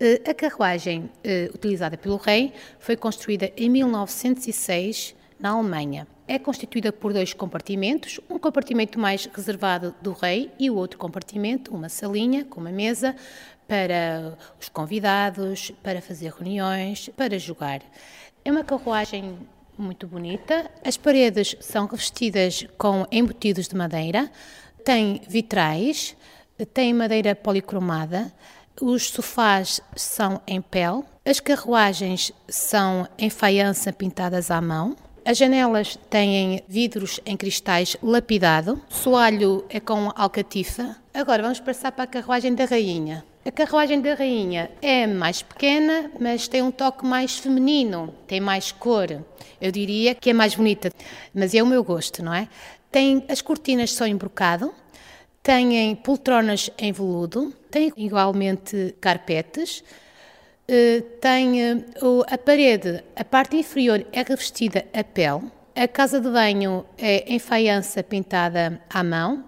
Eh, 0.00 0.22
a 0.28 0.32
carruagem 0.32 1.10
eh, 1.22 1.50
utilizada 1.54 1.98
pelo 1.98 2.16
rei 2.16 2.54
foi 2.78 2.96
construída 2.96 3.52
em 3.56 3.68
1906 3.68 5.14
na 5.38 5.50
Alemanha. 5.50 6.06
É 6.26 6.38
constituída 6.38 6.90
por 6.90 7.12
dois 7.12 7.34
compartimentos, 7.34 8.18
um 8.28 8.38
compartimento 8.38 8.98
mais 8.98 9.26
reservado 9.26 9.94
do 10.00 10.12
rei 10.12 10.50
e 10.58 10.70
o 10.70 10.74
outro 10.74 10.98
compartimento, 10.98 11.74
uma 11.74 11.88
salinha 11.88 12.44
com 12.44 12.60
uma 12.60 12.72
mesa 12.72 13.14
para 13.66 14.36
os 14.58 14.68
convidados, 14.70 15.70
para 15.82 16.00
fazer 16.00 16.32
reuniões, 16.32 17.10
para 17.14 17.38
jogar. 17.38 17.82
É 18.44 18.50
uma 18.50 18.64
carruagem 18.64 19.38
muito 19.78 20.06
bonita. 20.06 20.70
As 20.84 20.96
paredes 20.96 21.56
são 21.60 21.86
revestidas 21.86 22.66
com 22.76 23.06
embutidos 23.10 23.68
de 23.68 23.76
madeira, 23.76 24.30
tem 24.84 25.20
vitrais, 25.28 26.16
tem 26.72 26.92
madeira 26.92 27.34
policromada, 27.34 28.32
os 28.80 29.10
sofás 29.10 29.80
são 29.96 30.40
em 30.46 30.60
pele, 30.60 31.02
as 31.24 31.40
carruagens 31.40 32.32
são 32.48 33.06
em 33.18 33.28
faiança 33.28 33.92
pintadas 33.92 34.50
à 34.50 34.60
mão. 34.60 34.96
As 35.24 35.36
janelas 35.36 35.98
têm 36.08 36.62
vidros 36.66 37.20
em 37.26 37.36
cristais 37.36 37.96
lapidado, 38.02 38.80
o 38.90 38.94
soalho 38.94 39.64
é 39.68 39.78
com 39.78 40.10
alcatifa. 40.14 40.96
Agora 41.12 41.42
vamos 41.42 41.60
passar 41.60 41.92
para 41.92 42.04
a 42.04 42.06
carruagem 42.06 42.54
da 42.54 42.64
rainha. 42.64 43.24
A 43.48 43.50
carruagem 43.50 44.02
da 44.02 44.12
rainha 44.12 44.70
é 44.82 45.06
mais 45.06 45.40
pequena, 45.40 46.10
mas 46.20 46.46
tem 46.46 46.60
um 46.60 46.70
toque 46.70 47.06
mais 47.06 47.38
feminino, 47.38 48.14
tem 48.26 48.42
mais 48.42 48.70
cor. 48.72 49.24
Eu 49.58 49.72
diria 49.72 50.14
que 50.14 50.28
é 50.28 50.32
mais 50.34 50.54
bonita, 50.54 50.90
mas 51.32 51.54
é 51.54 51.62
o 51.62 51.66
meu 51.66 51.82
gosto, 51.82 52.22
não 52.22 52.34
é? 52.34 52.46
Tem 52.92 53.24
as 53.26 53.40
cortinas 53.40 53.94
são 53.94 54.06
em 54.06 54.14
brocado, 54.14 54.70
têm 55.42 55.94
poltronas 55.94 56.68
em 56.76 56.92
veludo, 56.92 57.50
tem 57.70 57.90
igualmente 57.96 58.94
carpetes, 59.00 59.82
eh, 60.68 61.00
tem 61.18 61.86
a 62.30 62.36
parede, 62.36 63.02
a 63.16 63.24
parte 63.24 63.56
inferior 63.56 64.04
é 64.12 64.22
revestida 64.24 64.84
a 64.92 65.02
pele, 65.02 65.50
a 65.74 65.88
casa 65.88 66.20
de 66.20 66.28
banho 66.28 66.84
é 66.98 67.24
em 67.32 67.38
faiança 67.38 68.02
pintada 68.02 68.78
à 68.90 69.02
mão, 69.02 69.42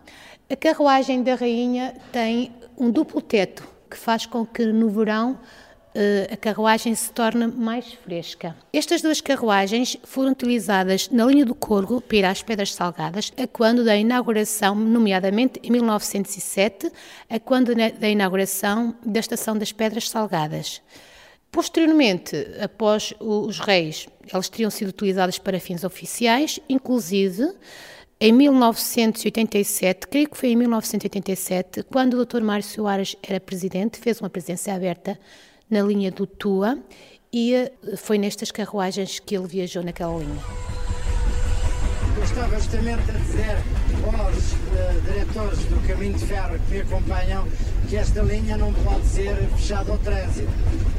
a 0.48 0.56
carruagem 0.56 1.22
da 1.22 1.34
rainha 1.34 1.94
tem 2.10 2.50
um 2.78 2.90
duplo 2.90 3.20
teto 3.20 3.69
que 3.90 3.96
faz 3.96 4.24
com 4.26 4.46
que 4.46 4.64
no 4.66 4.88
verão 4.88 5.38
eh, 5.92 6.28
a 6.32 6.36
carruagem 6.36 6.94
se 6.94 7.10
torne 7.10 7.48
mais 7.48 7.92
fresca. 7.94 8.54
Estas 8.72 9.02
duas 9.02 9.20
carruagens 9.20 9.96
foram 10.04 10.30
utilizadas 10.30 11.08
na 11.10 11.24
linha 11.24 11.44
do 11.44 11.54
Corgo 11.54 12.00
para 12.00 12.16
ir 12.16 12.24
às 12.24 12.42
Pedras 12.42 12.72
Salgadas, 12.72 13.32
a 13.36 13.46
quando 13.48 13.84
da 13.84 13.96
inauguração, 13.96 14.76
nomeadamente 14.76 15.58
em 15.64 15.70
1907, 15.72 16.92
a 17.28 17.40
quando 17.40 17.74
da 17.74 18.08
inauguração 18.08 18.94
da 19.04 19.18
Estação 19.18 19.58
das 19.58 19.72
Pedras 19.72 20.08
Salgadas. 20.08 20.80
Posteriormente, 21.50 22.36
após 22.62 23.12
os 23.18 23.58
reis, 23.58 24.06
elas 24.32 24.48
teriam 24.48 24.70
sido 24.70 24.90
utilizadas 24.90 25.36
para 25.36 25.58
fins 25.58 25.82
oficiais, 25.82 26.60
inclusive 26.68 27.52
em 28.22 28.32
1987, 28.32 30.06
creio 30.06 30.28
que 30.28 30.36
foi 30.36 30.50
em 30.50 30.56
1987, 30.56 31.84
quando 31.84 32.14
o 32.14 32.26
Dr. 32.26 32.42
Mário 32.42 32.62
Soares 32.62 33.16
era 33.22 33.40
presidente, 33.40 33.98
fez 33.98 34.20
uma 34.20 34.28
presença 34.28 34.74
aberta 34.74 35.18
na 35.70 35.80
linha 35.80 36.12
do 36.12 36.26
Tua 36.26 36.78
e 37.32 37.54
eh, 37.54 37.72
foi 37.96 38.18
nestas 38.18 38.50
carruagens 38.50 39.20
que 39.20 39.34
ele 39.34 39.46
viajou 39.46 39.82
naquela 39.82 40.18
linha. 40.18 40.79
Eu 42.30 42.36
estava 42.36 42.60
justamente 42.60 43.10
a 43.10 43.14
dizer 43.14 43.56
aos 44.06 44.52
uh, 44.52 45.00
diretores 45.04 45.58
do 45.64 45.88
caminho 45.88 46.16
de 46.16 46.26
ferro 46.26 46.58
que 46.60 46.74
me 46.74 46.80
acompanham 46.80 47.48
que 47.88 47.96
esta 47.96 48.22
linha 48.22 48.56
não 48.56 48.72
pode 48.72 49.04
ser 49.08 49.34
fechada 49.56 49.90
ao 49.90 49.98
trânsito, 49.98 50.48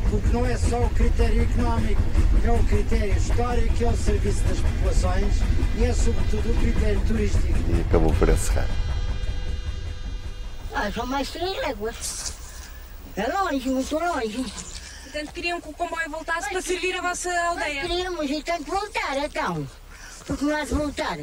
porque 0.10 0.28
não 0.28 0.46
é 0.46 0.58
só 0.58 0.78
o 0.84 0.90
critério 0.90 1.44
económico, 1.44 2.02
é 2.44 2.52
o 2.52 2.64
critério 2.66 3.16
histórico, 3.16 3.82
é 3.82 3.88
o 3.88 3.96
serviço 3.96 4.44
das 4.44 4.60
populações 4.60 5.34
e 5.78 5.86
é 5.86 5.94
sobretudo 5.94 6.52
o 6.52 6.56
critério 6.58 7.02
turístico. 7.08 7.48
E 7.48 7.82
acabou 7.82 8.14
por 8.14 8.28
encerrar. 8.28 8.68
Ah, 10.74 10.92
são 10.92 11.06
mais 11.06 11.30
três 11.30 11.58
léguas. 11.60 12.34
É 13.16 13.32
longe, 13.32 13.70
muito 13.70 13.96
longe. 13.98 14.46
Portanto, 15.04 15.32
queriam 15.34 15.62
que 15.62 15.70
o 15.70 15.74
comboio 15.74 16.10
voltasse 16.10 16.50
para 16.50 16.62
servir 16.62 16.98
a 16.98 17.02
vossa 17.02 17.32
aldeia? 17.48 17.82
Queríamos 17.84 18.30
e 18.30 18.44
tem 18.44 18.62
que 18.62 18.70
voltar, 18.70 19.18
então. 19.18 19.66
Porque 20.32 20.50
há 20.50 20.64
de 20.64 20.74
voltar. 20.74 21.18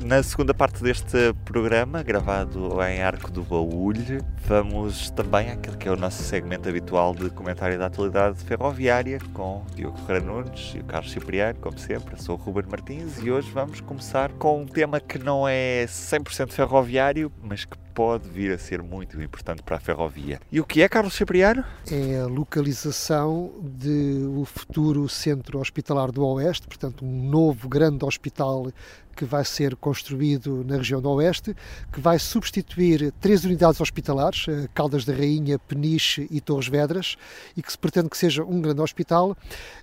Na 0.00 0.22
segunda 0.22 0.54
parte 0.54 0.82
deste 0.82 1.34
programa, 1.44 2.02
gravado 2.02 2.82
em 2.82 3.02
Arco 3.02 3.30
do 3.30 3.42
Baúlho, 3.42 4.24
vamos 4.46 5.10
também 5.10 5.50
àquele 5.50 5.76
que 5.76 5.88
é 5.88 5.90
o 5.90 5.96
nosso 5.96 6.22
segmento 6.22 6.68
habitual 6.68 7.14
de 7.14 7.30
comentário 7.30 7.78
da 7.78 7.86
atualidade 7.86 8.38
ferroviária 8.44 9.18
com 9.32 9.64
Diogo 9.74 9.96
Ferreira 9.98 10.26
Nunes 10.26 10.72
e 10.74 10.80
o 10.80 10.84
Carlos 10.84 11.10
Cipriano, 11.10 11.58
como 11.60 11.78
sempre. 11.78 12.20
Sou 12.22 12.36
o 12.36 12.38
Ruben 12.38 12.64
Martins 12.70 13.18
e 13.22 13.30
hoje 13.30 13.50
vamos 13.50 13.80
começar 13.80 14.30
com 14.32 14.62
um 14.62 14.66
tema 14.66 15.00
que 15.00 15.18
não 15.18 15.48
é 15.48 15.86
100% 15.86 16.52
ferroviário, 16.52 17.32
mas 17.42 17.64
que 17.64 17.76
pode 17.94 18.28
vir 18.28 18.52
a 18.52 18.58
ser 18.58 18.82
muito 18.82 19.20
importante 19.22 19.62
para 19.62 19.76
a 19.76 19.80
ferrovia. 19.80 20.40
E 20.50 20.60
o 20.60 20.64
que 20.64 20.82
é, 20.82 20.88
Carlos 20.88 21.14
Cipriano? 21.14 21.64
É 21.90 22.20
a 22.20 22.26
localização 22.26 23.52
do 23.62 24.44
futuro 24.44 25.08
Centro 25.08 25.60
Hospitalar 25.60 26.10
do 26.10 26.26
Oeste, 26.26 26.66
portanto, 26.66 27.04
um 27.04 27.28
novo 27.28 27.68
grande 27.68 28.04
hospital 28.04 28.66
que 29.14 29.24
vai 29.24 29.44
ser 29.44 29.76
construído 29.76 30.64
na 30.64 30.76
região 30.76 31.00
do 31.00 31.08
Oeste, 31.08 31.54
que 31.92 32.00
vai 32.00 32.18
substituir 32.18 33.12
três 33.20 33.44
unidades 33.44 33.80
hospitalares, 33.80 34.33
eh, 34.48 34.68
Caldas 34.74 35.04
da 35.04 35.12
Rainha, 35.12 35.58
Peniche 35.58 36.26
e 36.30 36.40
Torres 36.40 36.68
Vedras, 36.68 37.16
e 37.56 37.62
que 37.62 37.70
se 37.70 37.78
pretende 37.78 38.08
que 38.08 38.16
seja 38.16 38.42
um 38.44 38.60
grande 38.60 38.80
hospital 38.80 39.36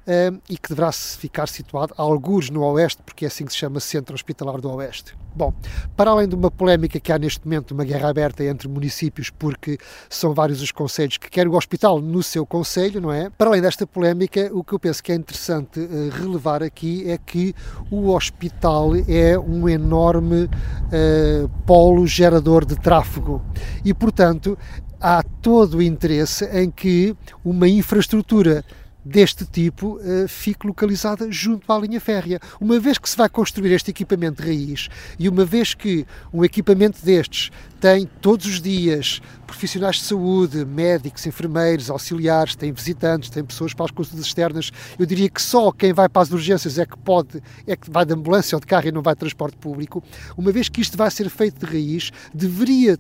eh, 0.06 0.32
e 0.50 0.58
que 0.58 0.70
deverá 0.70 0.92
ficar 0.92 1.48
situado 1.48 1.94
a 1.98 2.02
algures 2.02 2.50
no 2.50 2.64
Oeste, 2.64 3.02
porque 3.04 3.26
é 3.26 3.28
assim 3.28 3.46
que 3.46 3.52
se 3.52 3.58
chama 3.58 3.80
Centro 3.80 4.16
Hospitalar 4.16 4.60
do 4.60 4.70
Oeste. 4.72 5.16
Bom, 5.34 5.54
para 5.96 6.12
além 6.12 6.28
de 6.28 6.36
uma 6.36 6.52
polémica 6.52 7.00
que 7.00 7.12
há 7.12 7.18
neste 7.18 7.46
momento, 7.46 7.72
uma 7.72 7.86
guerra 7.86 8.10
aberta 8.10 8.44
entre 8.44 8.68
municípios, 8.68 9.30
porque 9.30 9.78
são 10.10 10.34
vários 10.34 10.62
os 10.62 10.72
conselhos 10.72 11.18
que 11.18 11.30
querem 11.30 11.52
o 11.52 11.56
hospital 11.56 12.02
no 12.02 12.22
seu 12.22 12.46
conselho, 12.46 13.00
não 13.00 13.14
é? 13.14 13.30
Para 13.30 13.50
além 13.50 13.62
desta 13.62 13.88
polémica, 13.88 14.50
o 14.54 14.64
que 14.64 14.74
eu 14.74 14.80
penso 14.80 15.02
que 15.02 15.12
é 15.12 15.16
interessante 15.16 15.80
uh, 15.80 16.10
relevar 16.10 16.62
aqui 16.62 17.10
é 17.10 17.18
que 17.18 17.56
o 17.90 18.10
hospital 18.10 18.92
é 19.08 19.40
um 19.40 19.70
enorme 19.70 20.44
uh, 20.46 21.50
polo 21.66 22.06
gerador 22.06 22.66
de 22.66 22.76
tráfego 22.76 23.42
e, 23.86 23.94
portanto, 23.94 24.58
há 25.00 25.24
todo 25.24 25.78
o 25.78 25.82
interesse 25.82 26.46
em 26.46 26.70
que 26.70 27.16
uma 27.44 27.68
infraestrutura 27.68 28.64
deste 29.04 29.46
tipo 29.46 29.98
uh, 29.98 30.28
fique 30.28 30.68
localizada 30.68 31.32
junto 31.32 31.72
à 31.72 31.78
linha 31.80 32.00
férrea. 32.00 32.40
Uma 32.60 32.80
vez 32.80 32.98
que 32.98 33.10
se 33.10 33.18
vai 33.18 33.30
construir 33.30 33.74
este 33.74 33.92
equipamento 33.92 34.42
de 34.42 34.48
raiz 34.48 34.90
e 35.18 35.28
uma 35.28 35.46
vez 35.46 35.74
que 35.74 36.06
um 36.34 36.44
equipamento 36.44 37.04
destes 37.04 37.52
tem 37.80 38.06
todos 38.22 38.46
os 38.46 38.62
dias 38.62 39.22
profissionais 39.48 39.98
de 39.98 40.04
saúde, 40.04 40.64
médicos, 40.66 41.26
enfermeiros, 41.26 41.90
auxiliares, 41.90 42.56
tem 42.56 42.72
visitantes, 42.72 43.30
tem 43.30 43.44
pessoas 43.44 43.74
para 43.74 43.86
as 43.86 43.92
consultas 43.92 44.26
externas, 44.26 44.72
eu 44.98 45.06
diria 45.06 45.30
que 45.30 45.42
só 45.42 45.72
quem 45.72 45.92
vai 45.92 46.08
para 46.08 46.22
as 46.22 46.32
urgências 46.32 46.78
é 46.78 46.86
que 46.86 46.98
pode, 46.98 47.42
é 47.66 47.76
que 47.76 47.90
vai 47.90 48.06
de 48.06 48.14
ambulância 48.14 48.56
ou 48.56 48.60
de 48.60 48.68
carro 48.68 48.88
e 48.88 48.92
não 48.92 49.02
vai 49.02 49.16
de 49.16 49.20
transporte 49.20 49.58
público. 49.58 50.04
Uma 50.38 50.52
vez 50.52 50.70
que 50.70 50.80
isto 50.80 50.96
vai 50.96 51.10
ser 51.10 51.28
feito 51.30 51.66
de 51.66 51.72
raiz, 51.72 52.12
deveria 52.34 52.98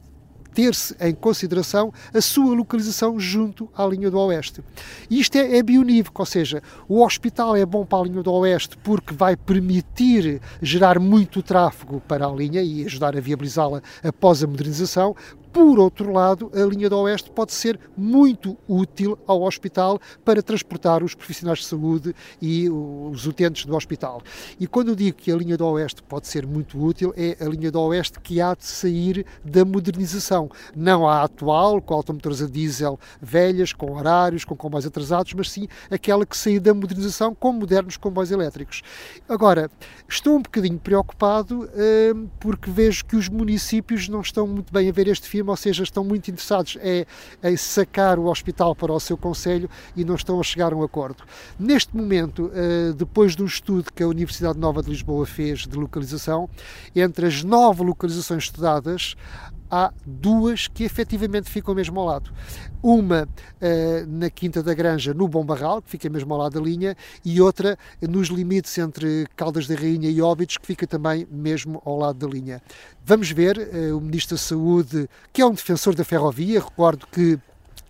ter-se 0.53 0.95
em 0.99 1.13
consideração 1.13 1.93
a 2.13 2.21
sua 2.21 2.55
localização 2.55 3.19
junto 3.19 3.69
à 3.75 3.85
linha 3.85 4.09
do 4.09 4.19
Oeste. 4.19 4.63
E 5.09 5.19
isto 5.19 5.37
é, 5.37 5.57
é 5.57 5.63
bionívoco, 5.63 6.21
ou 6.21 6.25
seja, 6.25 6.61
o 6.87 7.03
hospital 7.03 7.55
é 7.55 7.65
bom 7.65 7.85
para 7.85 7.99
a 7.99 8.03
linha 8.07 8.23
do 8.23 8.31
Oeste 8.33 8.77
porque 8.77 9.13
vai 9.13 9.35
permitir 9.35 10.41
gerar 10.61 10.99
muito 10.99 11.41
tráfego 11.41 12.01
para 12.07 12.25
a 12.25 12.31
linha 12.31 12.61
e 12.61 12.85
ajudar 12.85 13.15
a 13.15 13.21
viabilizá-la 13.21 13.81
após 14.03 14.43
a 14.43 14.47
modernização, 14.47 15.15
Por 15.53 15.79
outro 15.79 16.13
lado, 16.13 16.49
a 16.55 16.61
linha 16.61 16.89
do 16.89 16.97
Oeste 16.99 17.29
pode 17.29 17.51
ser 17.51 17.77
muito 17.97 18.57
útil 18.69 19.19
ao 19.27 19.41
hospital 19.41 19.99
para 20.23 20.41
transportar 20.41 21.03
os 21.03 21.13
profissionais 21.13 21.59
de 21.59 21.65
saúde 21.65 22.15
e 22.41 22.69
os 22.69 23.27
utentes 23.27 23.65
do 23.65 23.75
hospital. 23.75 24.21
E 24.57 24.65
quando 24.65 24.95
digo 24.95 25.17
que 25.17 25.29
a 25.29 25.35
linha 25.35 25.57
do 25.57 25.65
Oeste 25.67 26.01
pode 26.03 26.27
ser 26.27 26.47
muito 26.47 26.81
útil, 26.81 27.13
é 27.17 27.35
a 27.43 27.49
linha 27.49 27.69
do 27.69 27.81
Oeste 27.81 28.21
que 28.21 28.39
há 28.39 28.55
de 28.55 28.65
sair 28.65 29.25
da 29.43 29.65
modernização. 29.65 30.49
Não 30.73 31.05
a 31.05 31.23
atual, 31.23 31.81
com 31.81 31.95
automotores 31.95 32.41
a 32.41 32.47
diesel 32.47 32.97
velhas, 33.21 33.73
com 33.73 33.91
horários, 33.91 34.45
com 34.45 34.55
comboios 34.55 34.85
atrasados, 34.85 35.33
mas 35.33 35.51
sim 35.51 35.67
aquela 35.89 36.25
que 36.25 36.37
sair 36.37 36.61
da 36.61 36.73
modernização 36.73 37.35
com 37.35 37.51
modernos 37.51 37.97
comboios 37.97 38.31
elétricos. 38.31 38.81
Agora, 39.27 39.69
estou 40.07 40.37
um 40.37 40.41
bocadinho 40.41 40.79
preocupado 40.79 41.69
eh, 41.73 42.13
porque 42.39 42.71
vejo 42.71 43.03
que 43.03 43.17
os 43.17 43.27
municípios 43.27 44.07
não 44.07 44.21
estão 44.21 44.47
muito 44.47 44.71
bem 44.71 44.87
a 44.87 44.93
ver 44.93 45.09
este 45.09 45.27
filme 45.27 45.40
ou 45.49 45.57
seja, 45.57 45.83
estão 45.83 46.03
muito 46.03 46.29
interessados 46.29 46.77
é, 46.81 47.05
em 47.43 47.57
sacar 47.57 48.19
o 48.19 48.25
hospital 48.25 48.75
para 48.75 48.93
o 48.93 48.99
seu 48.99 49.17
conselho 49.17 49.69
e 49.95 50.03
não 50.03 50.15
estão 50.15 50.39
a 50.39 50.43
chegar 50.43 50.73
a 50.73 50.75
um 50.75 50.83
acordo. 50.83 51.23
Neste 51.59 51.95
momento, 51.95 52.51
eh, 52.53 52.93
depois 52.95 53.35
de 53.35 53.43
um 53.43 53.45
estudo 53.45 53.91
que 53.93 54.03
a 54.03 54.07
Universidade 54.07 54.57
Nova 54.57 54.81
de 54.81 54.89
Lisboa 54.89 55.25
fez 55.25 55.67
de 55.67 55.77
localização, 55.77 56.49
entre 56.95 57.27
as 57.27 57.43
nove 57.43 57.83
localizações 57.83 58.43
estudadas, 58.43 59.15
há 59.71 59.93
duas 60.05 60.67
que 60.67 60.83
efetivamente 60.83 61.49
ficam 61.49 61.73
mesmo 61.73 61.99
ao 61.99 62.05
lado. 62.05 62.31
Uma 62.83 63.23
uh, 63.23 64.07
na 64.07 64.29
Quinta 64.29 64.61
da 64.61 64.73
Granja, 64.73 65.13
no 65.13 65.27
Bom 65.27 65.45
Barral, 65.45 65.81
que 65.81 65.89
fica 65.89 66.09
mesmo 66.09 66.33
ao 66.33 66.41
lado 66.41 66.59
da 66.59 66.65
linha, 66.65 66.95
e 67.23 67.39
outra 67.41 67.77
nos 68.01 68.27
limites 68.27 68.77
entre 68.77 69.25
Caldas 69.35 69.67
da 69.67 69.75
Rainha 69.75 70.09
e 70.09 70.21
Óbidos, 70.21 70.57
que 70.57 70.67
fica 70.67 70.85
também 70.85 71.25
mesmo 71.31 71.81
ao 71.85 71.97
lado 71.97 72.27
da 72.27 72.27
linha. 72.27 72.61
Vamos 73.05 73.31
ver, 73.31 73.57
uh, 73.57 73.97
o 73.97 74.01
Ministro 74.01 74.35
da 74.35 74.41
Saúde, 74.41 75.07
que 75.31 75.41
é 75.41 75.45
um 75.45 75.53
defensor 75.53 75.95
da 75.95 76.03
ferrovia, 76.03 76.59
recordo 76.59 77.07
que 77.07 77.39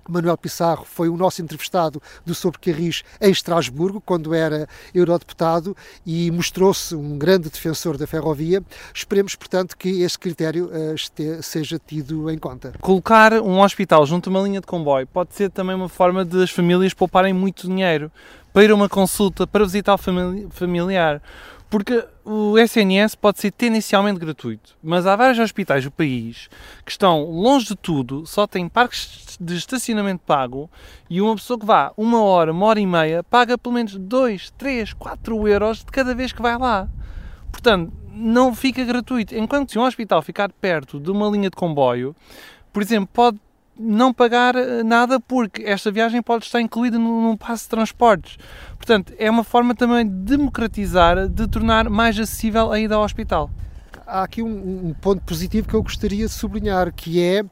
Manuel 0.07 0.37
Pissarro 0.37 0.85
foi 0.85 1.09
o 1.09 1.17
nosso 1.17 1.41
entrevistado 1.41 2.01
do 2.25 2.33
Sobre 2.33 2.59
Carris 2.59 3.03
em 3.19 3.31
Estrasburgo, 3.31 4.01
quando 4.01 4.33
era 4.33 4.67
eurodeputado, 4.93 5.75
e 6.05 6.29
mostrou-se 6.31 6.95
um 6.95 7.17
grande 7.17 7.49
defensor 7.49 7.97
da 7.97 8.07
ferrovia. 8.07 8.63
Esperemos, 8.93 9.35
portanto, 9.35 9.77
que 9.77 10.01
esse 10.01 10.17
critério 10.17 10.67
uh, 10.67 10.93
este, 10.93 11.41
seja 11.41 11.79
tido 11.79 12.29
em 12.29 12.37
conta. 12.37 12.73
Colocar 12.81 13.33
um 13.33 13.61
hospital 13.61 14.05
junto 14.05 14.29
a 14.29 14.31
uma 14.31 14.41
linha 14.41 14.61
de 14.61 14.67
comboio 14.67 15.07
pode 15.07 15.35
ser 15.35 15.49
também 15.49 15.75
uma 15.75 15.89
forma 15.89 16.25
de 16.25 16.43
as 16.43 16.51
famílias 16.51 16.93
pouparem 16.93 17.33
muito 17.33 17.67
dinheiro 17.67 18.11
para 18.53 18.63
ir 18.63 18.71
a 18.71 18.75
uma 18.75 18.89
consulta, 18.89 19.47
para 19.47 19.63
visitar 19.63 19.95
o 19.95 20.49
familiar. 20.49 21.21
Porque 21.69 22.05
o 22.33 22.57
SNS 22.57 23.15
pode 23.15 23.41
ser 23.41 23.51
tendencialmente 23.51 24.17
gratuito, 24.17 24.77
mas 24.81 25.05
há 25.05 25.17
vários 25.17 25.37
hospitais 25.37 25.83
do 25.83 25.91
país 25.91 26.49
que 26.85 26.91
estão 26.91 27.25
longe 27.25 27.67
de 27.67 27.75
tudo, 27.75 28.25
só 28.25 28.47
têm 28.47 28.69
parques 28.69 29.37
de 29.37 29.57
estacionamento 29.57 30.23
pago 30.25 30.69
e 31.09 31.19
uma 31.19 31.35
pessoa 31.35 31.59
que 31.59 31.65
vá 31.65 31.91
uma 31.97 32.23
hora, 32.23 32.53
uma 32.53 32.67
hora 32.67 32.79
e 32.79 32.85
meia, 32.85 33.21
paga 33.21 33.57
pelo 33.57 33.75
menos 33.75 33.97
2, 33.97 34.51
3, 34.51 34.93
4 34.93 35.47
euros 35.49 35.79
de 35.79 35.91
cada 35.91 36.15
vez 36.15 36.31
que 36.31 36.41
vai 36.41 36.57
lá. 36.57 36.87
Portanto, 37.51 37.91
não 38.13 38.55
fica 38.55 38.81
gratuito. 38.85 39.35
Enquanto 39.35 39.69
se 39.69 39.77
um 39.77 39.83
hospital 39.83 40.21
ficar 40.21 40.53
perto 40.53 41.01
de 41.01 41.11
uma 41.11 41.27
linha 41.27 41.49
de 41.49 41.55
comboio, 41.57 42.15
por 42.71 42.81
exemplo, 42.81 43.09
pode 43.11 43.39
não 43.81 44.13
pagar 44.13 44.55
eh, 44.55 44.83
nada 44.83 45.19
porque 45.19 45.63
esta 45.63 45.91
viagem 45.91 46.21
pode 46.21 46.45
estar 46.45 46.61
incluída 46.61 46.97
num 46.97 47.35
passo 47.35 47.63
de 47.63 47.69
transportes. 47.69 48.37
Portanto, 48.77 49.13
é 49.17 49.29
uma 49.29 49.43
forma 49.43 49.73
também 49.73 50.07
de 50.07 50.13
democratizar, 50.13 51.27
de 51.27 51.47
tornar 51.47 51.89
mais 51.89 52.17
acessível 52.19 52.71
a 52.71 52.79
ida 52.79 52.95
ao 52.95 53.03
hospital. 53.03 53.49
Há 54.05 54.23
aqui 54.23 54.43
um, 54.43 54.89
um 54.89 54.93
ponto 54.93 55.21
positivo 55.23 55.67
que 55.67 55.73
eu 55.73 55.81
gostaria 55.81 56.25
de 56.25 56.31
sublinhar, 56.31 56.93
que 56.93 57.21
é 57.21 57.43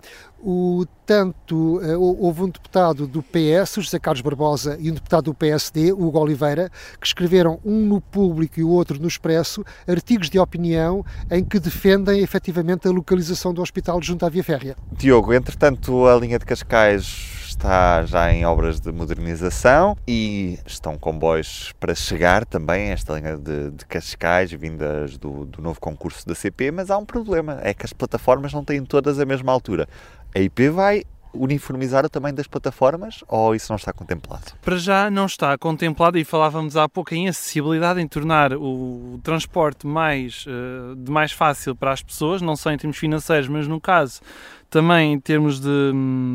o 0.44 0.86
tanto 1.06 1.80
uh, 1.80 2.00
houve 2.00 2.44
um 2.44 2.50
deputado 2.50 3.08
do 3.08 3.24
PS, 3.24 3.78
o 3.78 3.82
José 3.82 4.00
Carlos 4.00 4.22
Barbosa, 4.22 4.78
e 4.80 4.92
um 4.92 4.94
deputado 4.94 5.26
do 5.26 5.34
PSD, 5.34 5.92
Hugo 5.92 6.20
Oliveira, 6.20 6.72
que 7.00 7.08
escreveram 7.08 7.60
um 7.66 7.86
no 7.86 8.00
Público 8.00 8.60
e 8.60 8.64
o 8.64 8.70
outro 8.70 9.00
no 9.00 9.08
Expresso, 9.08 9.64
artigos 9.88 10.30
de 10.30 10.40
opinião 10.40 11.04
em 11.32 11.44
que 11.44 11.60
defendem 11.60 12.22
efetivamente 12.22 12.88
a 12.88 12.92
localização 12.92 13.54
do 13.54 13.62
hospital 13.62 14.02
junto 14.02 14.26
à 14.26 14.30
via 14.30 14.44
férrea. 14.44 14.76
Diogo, 14.92 15.34
entretanto, 15.34 16.06
a 16.06 16.16
linha 16.16 16.38
de 16.38 16.46
Cascais 16.46 17.40
está 17.60 18.06
já 18.06 18.32
em 18.32 18.46
obras 18.46 18.80
de 18.80 18.92
modernização 18.92 19.98
e 20.08 20.60
estão 20.66 20.98
comboios 20.98 21.74
para 21.80 21.94
chegar 21.94 22.46
também 22.46 22.90
a 22.90 22.94
esta 22.94 23.14
linha 23.14 23.38
de, 23.38 23.72
de 23.72 23.86
Cascais, 23.86 24.52
vindas 24.52 25.18
do, 25.18 25.46
do 25.46 25.62
novo 25.62 25.80
concurso 25.80 26.26
da 26.28 26.34
CP, 26.34 26.72
mas 26.72 26.90
há 26.90 26.98
um 26.98 27.06
problema, 27.06 27.60
é 27.62 27.74
que 27.74 27.86
as 27.86 27.92
plataformas 27.92 28.54
não 28.54 28.64
têm 28.64 28.84
todas 28.86 29.20
a 29.20 29.26
mesma 29.26 29.52
altura. 29.52 29.88
A 30.36 30.40
IP 30.40 30.70
vai 30.70 31.04
uniformizar 31.34 32.06
o 32.06 32.10
tamanho 32.10 32.36
das 32.36 32.48
plataformas 32.48 33.24
ou 33.28 33.54
isso 33.54 33.72
não 33.72 33.78
está 33.78 33.94
contemplado? 33.94 34.54
Para 34.62 34.78
já 34.78 35.10
não 35.10 35.26
está 35.26 35.58
contemplado 35.58 36.18
e 36.18 36.24
falávamos 36.24 36.76
há 36.76 36.90
pouco 36.90 37.14
em 37.14 37.28
acessibilidade, 37.28 38.02
em 38.02 38.08
tornar 38.08 38.54
o 38.54 39.20
transporte 39.24 39.86
mais, 39.86 40.46
uh, 40.48 40.96
de 40.96 41.12
mais 41.12 41.32
fácil 41.32 41.76
para 41.76 41.92
as 41.92 42.02
pessoas, 42.02 42.42
não 42.42 42.56
só 42.56 42.72
em 42.72 42.78
termos 42.78 42.98
financeiros, 42.98 43.48
mas 43.48 43.68
no 43.68 43.80
caso 43.80 44.22
também 44.70 45.14
em 45.14 45.20
termos 45.20 45.60
de, 45.60 45.92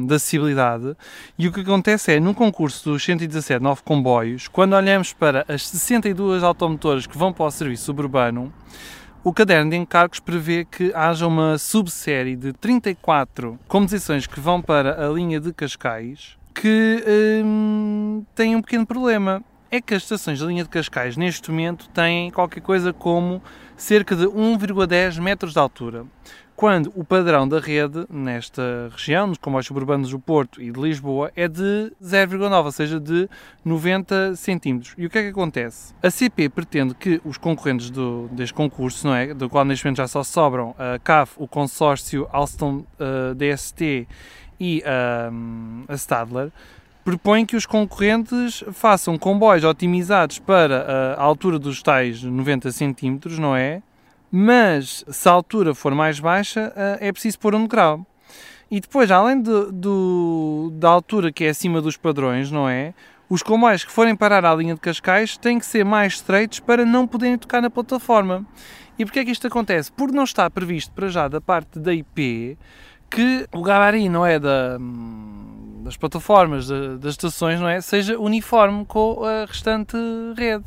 de 0.06 0.14
acessibilidade. 0.14 0.96
E 1.38 1.46
o 1.46 1.52
que 1.52 1.60
acontece 1.60 2.12
é, 2.12 2.20
no 2.20 2.34
concurso 2.34 2.90
dos 2.90 3.04
117 3.04 3.62
9 3.62 3.82
comboios, 3.84 4.48
quando 4.48 4.74
olhamos 4.74 5.12
para 5.12 5.44
as 5.48 5.66
62 5.68 6.42
automotores 6.42 7.06
que 7.06 7.16
vão 7.16 7.32
para 7.32 7.44
o 7.44 7.50
serviço 7.50 7.84
suburbano, 7.84 8.52
o 9.24 9.32
caderno 9.32 9.70
de 9.70 9.76
encargos 9.76 10.20
prevê 10.20 10.66
que 10.66 10.92
haja 10.94 11.26
uma 11.26 11.56
subsérie 11.56 12.36
de 12.36 12.52
34 12.52 13.58
composições 13.66 14.26
que 14.26 14.38
vão 14.38 14.60
para 14.60 15.04
a 15.04 15.10
linha 15.10 15.40
de 15.40 15.50
Cascais 15.50 16.36
que 16.54 17.02
hum, 17.42 18.22
tem 18.34 18.54
um 18.54 18.62
pequeno 18.62 18.86
problema. 18.86 19.42
É 19.70 19.80
que 19.80 19.92
as 19.92 20.02
estações 20.02 20.38
da 20.38 20.46
linha 20.46 20.62
de 20.62 20.68
Cascais, 20.68 21.16
neste 21.16 21.50
momento, 21.50 21.88
têm 21.88 22.30
qualquer 22.30 22.60
coisa 22.60 22.92
como 22.92 23.42
cerca 23.76 24.14
de 24.14 24.24
1,10 24.24 25.20
metros 25.20 25.54
de 25.54 25.58
altura 25.58 26.04
quando 26.56 26.92
o 26.94 27.04
padrão 27.04 27.48
da 27.48 27.58
rede 27.58 28.06
nesta 28.08 28.88
região, 28.92 29.26
nos 29.26 29.38
comboios 29.38 29.66
suburbanos 29.66 30.10
do 30.10 30.18
Porto 30.18 30.62
e 30.62 30.70
de 30.70 30.80
Lisboa, 30.80 31.32
é 31.34 31.48
de 31.48 31.92
0,9, 32.02 32.64
ou 32.64 32.72
seja, 32.72 33.00
de 33.00 33.28
90 33.64 34.36
centímetros. 34.36 34.94
E 34.96 35.04
o 35.04 35.10
que 35.10 35.18
é 35.18 35.22
que 35.22 35.28
acontece? 35.28 35.92
A 36.02 36.10
CP 36.10 36.48
pretende 36.48 36.94
que 36.94 37.20
os 37.24 37.36
concorrentes 37.36 37.90
do, 37.90 38.28
deste 38.32 38.54
concurso, 38.54 39.06
não 39.06 39.14
é, 39.14 39.34
do 39.34 39.50
qual 39.50 39.64
neste 39.64 39.84
momento 39.84 39.96
já 39.96 40.06
só 40.06 40.22
sobram 40.22 40.74
a 40.78 40.98
CAF, 40.98 41.34
o 41.36 41.48
consórcio 41.48 42.28
Alstom 42.30 42.84
uh, 43.00 43.34
DST 43.34 44.06
e 44.60 44.82
uh, 44.86 45.84
a 45.88 45.94
Stadler, 45.94 46.52
propõem 47.04 47.44
que 47.44 47.56
os 47.56 47.66
concorrentes 47.66 48.64
façam 48.72 49.18
comboios 49.18 49.64
otimizados 49.64 50.38
para 50.38 51.14
a 51.18 51.22
altura 51.22 51.58
dos 51.58 51.82
tais 51.82 52.22
90 52.22 52.70
centímetros, 52.72 53.38
não 53.38 53.54
é? 53.54 53.82
Mas 54.36 55.04
se 55.06 55.28
a 55.28 55.32
altura 55.32 55.76
for 55.76 55.94
mais 55.94 56.18
baixa, 56.18 56.72
eh, 56.74 56.98
é 57.02 57.12
preciso 57.12 57.38
pôr 57.38 57.54
um 57.54 57.62
degrau. 57.62 58.04
E 58.68 58.80
depois, 58.80 59.08
além 59.08 59.40
de, 59.40 59.70
do, 59.70 60.72
da 60.74 60.88
altura 60.88 61.30
que 61.30 61.44
é 61.44 61.50
acima 61.50 61.80
dos 61.80 61.96
padrões, 61.96 62.50
não 62.50 62.68
é? 62.68 62.94
Os 63.30 63.44
comboios 63.44 63.84
que 63.84 63.92
forem 63.92 64.16
parar 64.16 64.44
à 64.44 64.52
linha 64.52 64.74
de 64.74 64.80
Cascais 64.80 65.36
têm 65.36 65.60
que 65.60 65.64
ser 65.64 65.84
mais 65.84 66.14
estreitos 66.14 66.58
para 66.58 66.84
não 66.84 67.06
poderem 67.06 67.38
tocar 67.38 67.62
na 67.62 67.70
plataforma. 67.70 68.44
E 68.98 69.04
porquê 69.04 69.20
é 69.20 69.24
que 69.24 69.30
isto 69.30 69.46
acontece? 69.46 69.92
Porque 69.92 70.16
não 70.16 70.24
está 70.24 70.50
previsto 70.50 70.92
para 70.92 71.06
já 71.06 71.28
da 71.28 71.40
parte 71.40 71.78
da 71.78 71.94
IP 71.94 72.58
que 73.08 73.46
o 73.52 73.62
gabarito 73.62 74.10
não 74.10 74.26
é 74.26 74.40
da, 74.40 74.78
das 75.84 75.96
plataformas, 75.96 76.66
das 76.66 77.12
estações, 77.12 77.60
não 77.60 77.68
é? 77.68 77.80
Seja 77.80 78.18
uniforme 78.18 78.84
com 78.84 79.22
a 79.24 79.44
restante 79.44 79.96
rede. 80.36 80.64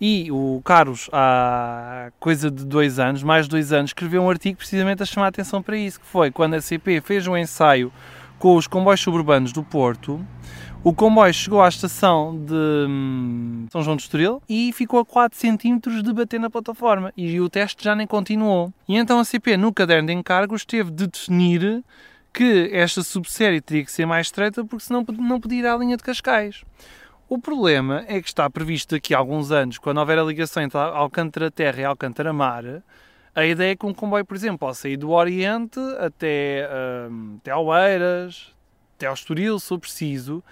E 0.00 0.30
o 0.30 0.60
Carlos, 0.64 1.08
há 1.12 2.10
coisa 2.18 2.50
de 2.50 2.64
dois 2.64 2.98
anos, 2.98 3.22
mais 3.22 3.46
de 3.46 3.50
dois 3.50 3.72
anos, 3.72 3.90
escreveu 3.90 4.22
um 4.22 4.30
artigo 4.30 4.58
precisamente 4.58 5.02
a 5.02 5.06
chamar 5.06 5.26
a 5.26 5.28
atenção 5.28 5.62
para 5.62 5.76
isso, 5.76 6.00
que 6.00 6.06
foi 6.06 6.30
quando 6.30 6.54
a 6.54 6.60
CP 6.60 7.00
fez 7.00 7.26
um 7.26 7.36
ensaio 7.36 7.92
com 8.38 8.56
os 8.56 8.66
comboios 8.66 9.00
suburbanos 9.00 9.52
do 9.52 9.62
Porto, 9.62 10.20
o 10.84 10.92
comboio 10.92 11.32
chegou 11.32 11.62
à 11.62 11.68
estação 11.68 12.38
de 12.44 12.52
hum, 12.52 13.66
São 13.72 13.82
João 13.82 13.96
de 13.96 14.02
Estoril 14.02 14.42
e 14.46 14.70
ficou 14.70 15.00
a 15.00 15.04
4 15.04 15.38
cm 15.38 15.78
de 16.02 16.12
bater 16.12 16.38
na 16.38 16.50
plataforma 16.50 17.10
e 17.16 17.40
o 17.40 17.48
teste 17.48 17.82
já 17.82 17.96
nem 17.96 18.06
continuou. 18.06 18.70
E 18.86 18.98
então 18.98 19.18
a 19.18 19.24
CP, 19.24 19.56
no 19.56 19.72
caderno 19.72 20.08
de 20.08 20.12
encargos, 20.12 20.62
teve 20.66 20.90
de 20.90 21.06
definir 21.06 21.82
que 22.34 22.68
esta 22.70 23.02
subsérie 23.02 23.62
teria 23.62 23.82
que 23.82 23.90
ser 23.90 24.04
mais 24.04 24.26
estreita 24.26 24.62
porque 24.62 24.84
senão 24.84 25.02
não 25.18 25.40
podia 25.40 25.60
ir 25.60 25.66
à 25.66 25.74
linha 25.74 25.96
de 25.96 26.02
Cascais. 26.02 26.62
O 27.28 27.38
problema 27.38 28.04
é 28.06 28.20
que 28.20 28.28
está 28.28 28.48
previsto 28.50 28.94
daqui 28.94 29.14
a 29.14 29.18
alguns 29.18 29.50
anos, 29.50 29.78
quando 29.78 29.98
houver 29.98 30.18
a 30.18 30.22
ligação 30.22 30.62
entre 30.62 30.78
Alcântara 30.78 31.50
Terra 31.50 31.80
e 31.80 31.84
Alcântara 31.84 32.32
Mar, 32.32 32.82
a 33.34 33.46
ideia 33.46 33.72
é 33.72 33.76
que 33.76 33.86
um 33.86 33.94
comboio, 33.94 34.24
por 34.24 34.36
exemplo, 34.36 34.58
possa 34.58 34.88
ir 34.88 34.98
do 34.98 35.10
Oriente 35.10 35.80
até, 35.98 36.68
uh, 36.68 37.36
até 37.38 37.56
Oeiras, 37.56 38.54
até 38.96 39.06
ao 39.06 39.14
Estoril, 39.14 39.58
se 39.58 39.68
for 39.68 39.78
preciso, 39.78 40.44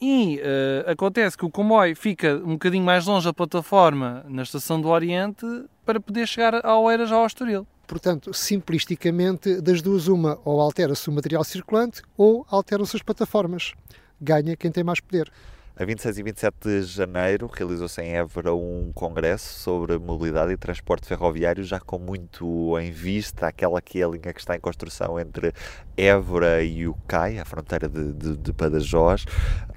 e 0.00 0.38
uh, 0.40 0.90
acontece 0.90 1.36
que 1.36 1.46
o 1.46 1.50
comboio 1.50 1.96
fica 1.96 2.36
um 2.44 2.52
bocadinho 2.52 2.84
mais 2.84 3.06
longe 3.06 3.24
da 3.24 3.32
plataforma 3.32 4.24
na 4.28 4.42
estação 4.42 4.80
do 4.80 4.88
Oriente 4.88 5.46
para 5.84 5.98
poder 5.98 6.28
chegar 6.28 6.64
a 6.64 6.78
Oeiras 6.78 7.10
ou 7.10 7.18
ao 7.18 7.26
Estoril. 7.26 7.66
portanto, 7.86 8.32
simplisticamente, 8.32 9.60
das 9.60 9.82
duas, 9.82 10.08
uma, 10.08 10.38
ou 10.44 10.60
altera-se 10.60 11.08
o 11.08 11.12
material 11.12 11.42
circulante 11.42 12.02
ou 12.16 12.46
alteram-se 12.50 12.96
as 12.96 13.02
plataformas. 13.02 13.72
Ganha 14.20 14.56
quem 14.56 14.70
tem 14.70 14.84
mais 14.84 15.00
poder. 15.00 15.30
A 15.74 15.86
26 15.86 16.18
e 16.18 16.22
27 16.22 16.54
de 16.60 16.82
janeiro 16.82 17.50
realizou-se 17.50 17.98
em 18.02 18.14
Évora 18.14 18.54
um 18.54 18.92
congresso 18.94 19.58
sobre 19.58 19.98
mobilidade 19.98 20.52
e 20.52 20.56
transporte 20.56 21.06
ferroviário, 21.06 21.64
já 21.64 21.80
com 21.80 21.98
muito 21.98 22.78
em 22.78 22.90
vista 22.90 23.46
aquela 23.46 23.80
que 23.80 24.02
é 24.02 24.04
a 24.04 24.08
linha 24.08 24.34
que 24.34 24.40
está 24.40 24.54
em 24.54 24.60
construção 24.60 25.18
entre 25.18 25.54
Évora 25.96 26.62
e 26.62 26.86
o 26.86 26.94
CAI, 27.08 27.38
a 27.38 27.46
fronteira 27.46 27.88
de, 27.88 28.12
de, 28.12 28.36
de 28.36 28.52
Badajoz, 28.52 29.24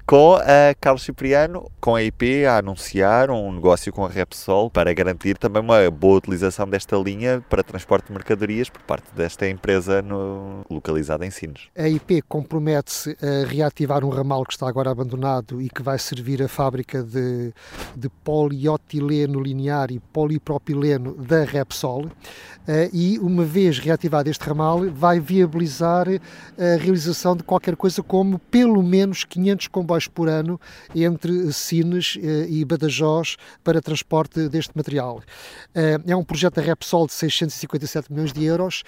com 0.06 0.34
a 0.34 0.72
Carlos 0.80 1.02
Cipriano, 1.02 1.68
com 1.80 1.96
a 1.96 2.02
IP 2.02 2.46
a 2.46 2.58
anunciar 2.58 3.28
um 3.28 3.52
negócio 3.52 3.92
com 3.92 4.04
a 4.04 4.08
Repsol 4.08 4.70
para 4.70 4.94
garantir 4.94 5.36
também 5.36 5.60
uma 5.60 5.90
boa 5.90 6.18
utilização 6.18 6.68
desta 6.68 6.96
linha 6.96 7.44
para 7.50 7.62
transporte 7.64 8.06
de 8.06 8.12
mercadorias 8.12 8.70
por 8.70 8.82
parte 8.82 9.12
desta 9.16 9.48
empresa 9.48 10.02
no, 10.02 10.64
localizada 10.70 11.26
em 11.26 11.30
Sines. 11.30 11.62
A 11.76 11.88
IP 11.88 12.22
compromete-se 12.22 13.16
a 13.20 13.48
reativar 13.48 14.04
um 14.04 14.08
ramal 14.10 14.44
que 14.44 14.52
está 14.52 14.68
agora 14.68 14.90
abandonado 14.90 15.60
e 15.60 15.68
que 15.68 15.82
vai 15.86 16.00
servir 16.00 16.42
a 16.42 16.48
fábrica 16.48 17.00
de, 17.00 17.54
de 17.94 18.08
poliotileno 18.24 19.40
linear 19.40 19.92
e 19.92 20.00
polipropileno 20.00 21.14
da 21.14 21.44
Repsol 21.44 22.10
eh, 22.66 22.90
e, 22.92 23.18
uma 23.20 23.44
vez 23.44 23.78
reativado 23.78 24.28
este 24.28 24.44
ramal, 24.44 24.90
vai 24.90 25.20
viabilizar 25.20 26.08
a 26.08 26.76
realização 26.76 27.36
de 27.36 27.44
qualquer 27.44 27.76
coisa 27.76 28.02
como 28.02 28.40
pelo 28.40 28.82
menos 28.82 29.22
500 29.22 29.68
comboios 29.68 30.08
por 30.08 30.28
ano 30.28 30.60
entre 30.92 31.52
Sines 31.52 32.18
eh, 32.20 32.46
e 32.48 32.64
Badajoz 32.64 33.36
para 33.62 33.80
transporte 33.80 34.48
deste 34.48 34.72
material. 34.74 35.22
Eh, 35.72 36.00
é 36.04 36.16
um 36.16 36.24
projeto 36.24 36.56
da 36.56 36.62
Repsol 36.62 37.06
de 37.06 37.12
657 37.12 38.12
milhões 38.12 38.32
de 38.32 38.44
euros, 38.44 38.82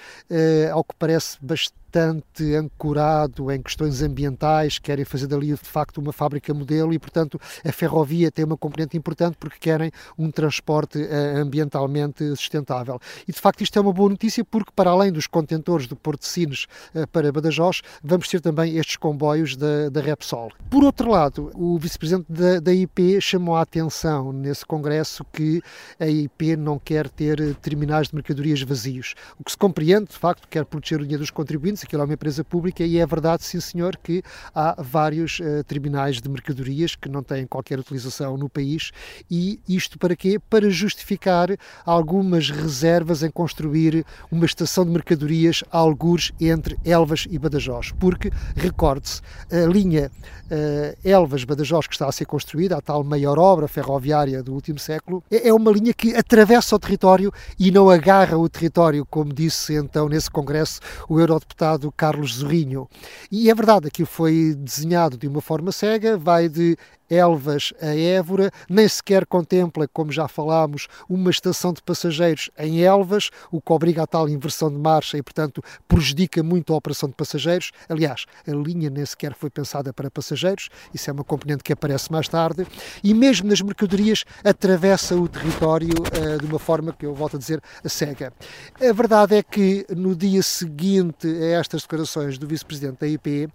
ao 0.73 0.83
que 0.83 0.93
parece 0.99 1.37
bastante 1.41 1.78
bastante 1.89 2.55
ancorado 2.55 3.51
em 3.51 3.59
questões 3.61 4.03
ambientais, 4.03 4.77
querem 4.77 5.03
fazer 5.03 5.25
dali 5.25 5.47
de 5.47 5.57
facto 5.57 5.97
uma 5.97 6.13
fábrica 6.13 6.53
modelo 6.53 6.93
e, 6.93 6.99
portanto, 6.99 7.41
a 7.65 7.71
ferrovia 7.71 8.31
tem 8.31 8.45
uma 8.45 8.55
componente 8.55 8.95
importante 8.95 9.35
porque 9.39 9.57
querem 9.59 9.91
um 10.17 10.29
transporte 10.29 10.99
uh, 10.99 11.37
ambientalmente 11.37 12.23
sustentável. 12.35 12.99
E, 13.27 13.31
de 13.31 13.39
facto, 13.39 13.61
isto 13.61 13.77
é 13.79 13.81
uma 13.81 13.91
boa 13.91 14.09
notícia 14.09 14.45
porque, 14.45 14.71
para 14.75 14.91
além 14.91 15.11
dos 15.11 15.25
contentores 15.25 15.87
do 15.87 15.95
Porto 15.95 16.21
de 16.21 16.27
Sines 16.27 16.67
uh, 16.93 17.07
para 17.07 17.31
Badajoz, 17.31 17.81
vamos 18.03 18.27
ter 18.27 18.39
também 18.39 18.77
estes 18.77 18.95
comboios 18.95 19.55
da, 19.55 19.89
da 19.89 19.99
Repsol. 19.99 20.51
Por 20.69 20.83
outro 20.83 21.09
lado, 21.09 21.51
o 21.55 21.79
vice-presidente 21.79 22.31
da, 22.31 22.59
da 22.59 22.73
IP 22.73 23.19
chamou 23.19 23.55
a 23.55 23.61
atenção 23.61 24.31
nesse 24.31 24.63
congresso 24.63 25.25
que 25.33 25.59
a 25.99 26.07
IP 26.07 26.55
não 26.55 26.77
quer 26.77 27.09
ter 27.09 27.55
terminais 27.55 28.09
de 28.09 28.15
mercadorias 28.15 28.61
vazios, 28.61 29.15
o 29.39 29.43
que 29.43 29.51
se 29.51 29.57
compreende, 29.57 30.09
de 30.09 30.17
facto, 30.17 30.47
quer 30.47 30.65
proteger 30.65 30.99
o 30.99 31.03
dinheiro 31.03 31.23
dos 31.23 31.31
contribuintes 31.31 31.78
clientes, 31.79 31.83
aquilo 31.83 32.01
é 32.01 32.05
uma 32.05 32.13
empresa 32.13 32.43
pública 32.43 32.83
e 32.83 32.97
é 32.97 33.05
verdade, 33.05 33.43
sim 33.43 33.59
senhor, 33.59 33.97
que 33.97 34.21
há 34.53 34.75
vários 34.81 35.39
uh, 35.39 35.63
terminais 35.65 36.21
de 36.21 36.29
mercadorias 36.29 36.95
que 36.95 37.09
não 37.09 37.23
têm 37.23 37.45
qualquer 37.45 37.79
utilização 37.79 38.37
no 38.37 38.49
país 38.49 38.91
e 39.29 39.59
isto 39.67 39.97
para 39.97 40.15
quê? 40.15 40.39
Para 40.49 40.69
justificar 40.69 41.49
algumas 41.85 42.49
reservas 42.49 43.23
em 43.23 43.31
construir 43.31 44.05
uma 44.31 44.45
estação 44.45 44.85
de 44.85 44.91
mercadorias 44.91 45.63
a 45.71 45.77
algures 45.77 46.31
entre 46.39 46.77
Elvas 46.83 47.27
e 47.29 47.37
Badajoz, 47.37 47.91
porque, 47.99 48.31
recorde-se, 48.55 49.21
a 49.51 49.65
linha 49.65 50.11
uh, 50.45 51.07
Elvas-Badajoz 51.07 51.87
que 51.87 51.93
está 51.93 52.07
a 52.07 52.11
ser 52.11 52.25
construída, 52.25 52.77
a 52.77 52.81
tal 52.81 53.03
maior 53.03 53.37
obra 53.39 53.67
ferroviária 53.67 54.43
do 54.43 54.53
último 54.53 54.79
século, 54.79 55.23
é, 55.31 55.49
é 55.49 55.53
uma 55.53 55.71
linha 55.71 55.93
que 55.93 56.15
atravessa 56.15 56.75
o 56.75 56.79
território 56.79 57.31
e 57.59 57.71
não 57.71 57.89
agarra 57.89 58.37
o 58.37 58.49
território, 58.49 59.05
como 59.05 59.33
disse 59.33 59.73
então 59.75 60.09
nesse 60.09 60.29
congresso 60.29 60.79
o 61.07 61.19
eurodeputado 61.19 61.68
deputado 61.69 61.91
Carlos 61.91 62.35
Zorrinho. 62.35 62.87
E 63.31 63.49
é 63.49 63.55
verdade, 63.55 63.87
aquilo 63.87 64.07
foi 64.07 64.55
desenhado 64.57 65.17
de 65.17 65.27
uma 65.27 65.41
forma 65.41 65.71
cega, 65.71 66.17
vai 66.17 66.49
de 66.49 66.77
Elvas 67.09 67.73
a 67.81 67.95
Évora, 67.95 68.51
nem 68.69 68.87
sequer 68.87 69.25
contempla, 69.25 69.87
como 69.87 70.11
já 70.11 70.27
falámos, 70.27 70.87
uma 71.09 71.29
estação 71.29 71.73
de 71.73 71.81
passageiros 71.81 72.49
em 72.57 72.81
Elvas, 72.81 73.29
o 73.51 73.61
que 73.61 73.71
obriga 73.71 74.03
a 74.03 74.07
tal 74.07 74.29
inversão 74.29 74.69
de 74.69 74.77
marcha 74.77 75.17
e, 75.17 75.23
portanto, 75.23 75.63
prejudica 75.87 76.43
muito 76.43 76.73
a 76.73 76.77
operação 76.77 77.09
de 77.09 77.15
passageiros. 77.15 77.71
Aliás, 77.87 78.25
a 78.47 78.51
linha 78.51 78.89
nem 78.89 79.05
sequer 79.05 79.33
foi 79.33 79.49
pensada 79.49 79.93
para 79.93 80.11
passageiros, 80.11 80.69
isso 80.93 81.09
é 81.09 81.13
uma 81.13 81.23
componente 81.23 81.63
que 81.63 81.73
aparece 81.73 82.11
mais 82.11 82.27
tarde, 82.27 82.65
e 83.03 83.13
mesmo 83.13 83.49
nas 83.49 83.61
mercadorias 83.61 84.25
atravessa 84.43 85.15
o 85.15 85.27
território 85.27 85.89
uh, 85.89 86.39
de 86.39 86.45
uma 86.45 86.59
forma 86.59 86.93
que 86.93 87.05
eu 87.05 87.13
volto 87.13 87.35
a 87.35 87.39
dizer 87.39 87.61
cega. 87.85 88.31
A 88.79 88.93
verdade 88.93 89.35
é 89.35 89.43
que 89.43 89.85
no 89.89 90.15
dia 90.15 90.43
seguinte 90.43 91.27
a 91.27 91.59
estas 91.59 91.81
declarações 91.81 92.37
do 92.37 92.47
vice-presidente 92.47 92.99
da 92.99 93.07
IP, 93.07 93.49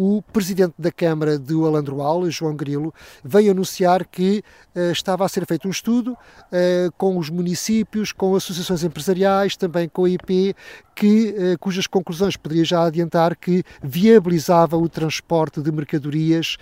o 0.00 0.22
presidente 0.22 0.74
da 0.78 0.92
Câmara 0.92 1.36
de 1.36 1.54
Alandroal, 1.54 2.30
João 2.30 2.54
Grilo, 2.54 2.94
veio 3.24 3.50
anunciar 3.50 4.06
que 4.06 4.44
uh, 4.72 4.92
estava 4.92 5.24
a 5.24 5.28
ser 5.28 5.44
feito 5.44 5.66
um 5.66 5.72
estudo 5.72 6.12
uh, 6.12 6.92
com 6.96 7.18
os 7.18 7.28
municípios, 7.28 8.12
com 8.12 8.36
associações 8.36 8.84
empresariais, 8.84 9.56
também 9.56 9.88
com 9.88 10.04
a 10.04 10.10
IP, 10.10 10.54
que, 10.98 11.30
uh, 11.30 11.58
cujas 11.58 11.86
conclusões 11.86 12.36
poderia 12.36 12.64
já 12.64 12.84
adiantar 12.84 13.36
que 13.36 13.62
viabilizava 13.82 14.76
o 14.76 14.88
transporte 14.88 15.60
de 15.60 15.70
mercadorias 15.70 16.56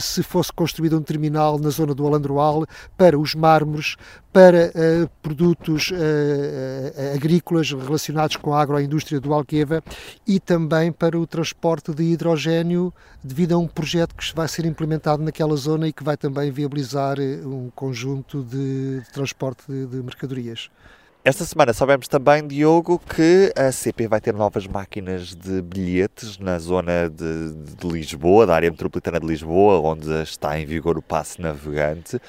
se 0.00 0.22
fosse 0.22 0.52
construído 0.52 0.98
um 0.98 1.02
terminal 1.02 1.58
na 1.58 1.70
zona 1.70 1.94
do 1.94 2.06
Alandroal 2.06 2.66
para 2.96 3.18
os 3.18 3.34
mármores, 3.34 3.96
para 4.32 4.72
produtos 5.22 5.92
agrícolas 7.14 7.70
relacionados 7.70 8.36
com 8.36 8.54
a 8.54 8.60
agroindústria 8.60 9.20
do 9.20 9.32
Alqueva 9.32 9.82
e 10.26 10.38
também 10.38 10.92
para 10.92 11.18
o 11.18 11.26
transporte 11.26 11.92
de 11.92 12.02
hidrogênio 12.02 12.92
devido 13.22 13.54
a 13.54 13.58
um 13.58 13.66
projeto 13.66 14.14
que 14.14 14.34
vai 14.34 14.48
ser 14.48 14.64
implementado 14.64 15.22
naquela 15.22 15.56
zona 15.56 15.88
e 15.88 15.92
que 15.92 16.04
vai 16.04 16.16
também 16.16 16.50
viabilizar 16.50 17.18
eh, 17.18 17.40
um 17.44 17.70
conjunto 17.74 18.42
de, 18.42 19.02
transporte 19.12 19.64
de 19.66 20.02
mercadorias. 20.02 20.70
Esta 21.24 21.44
semana 21.44 21.72
sabemos 21.72 22.06
também, 22.06 22.46
Diogo, 22.46 22.98
que 22.98 23.52
a 23.56 23.72
CP 23.72 24.06
vai 24.06 24.20
ter 24.20 24.32
novas 24.32 24.66
máquinas 24.68 25.34
de 25.34 25.60
bilhetes 25.60 26.38
na 26.38 26.58
zona 26.60 27.10
de, 27.10 27.52
de, 27.52 27.86
Lisboa, 27.88 28.46
da 28.46 28.54
área 28.54 28.70
metropolitana 28.70 29.18
de 29.18 29.26
Lisboa, 29.26 29.80
onde 29.80 30.10
está 30.22 30.58
em 30.58 30.64
vigor 30.64 30.96
o 30.96 31.02
passe 31.02 31.40
navegante. 31.42 32.20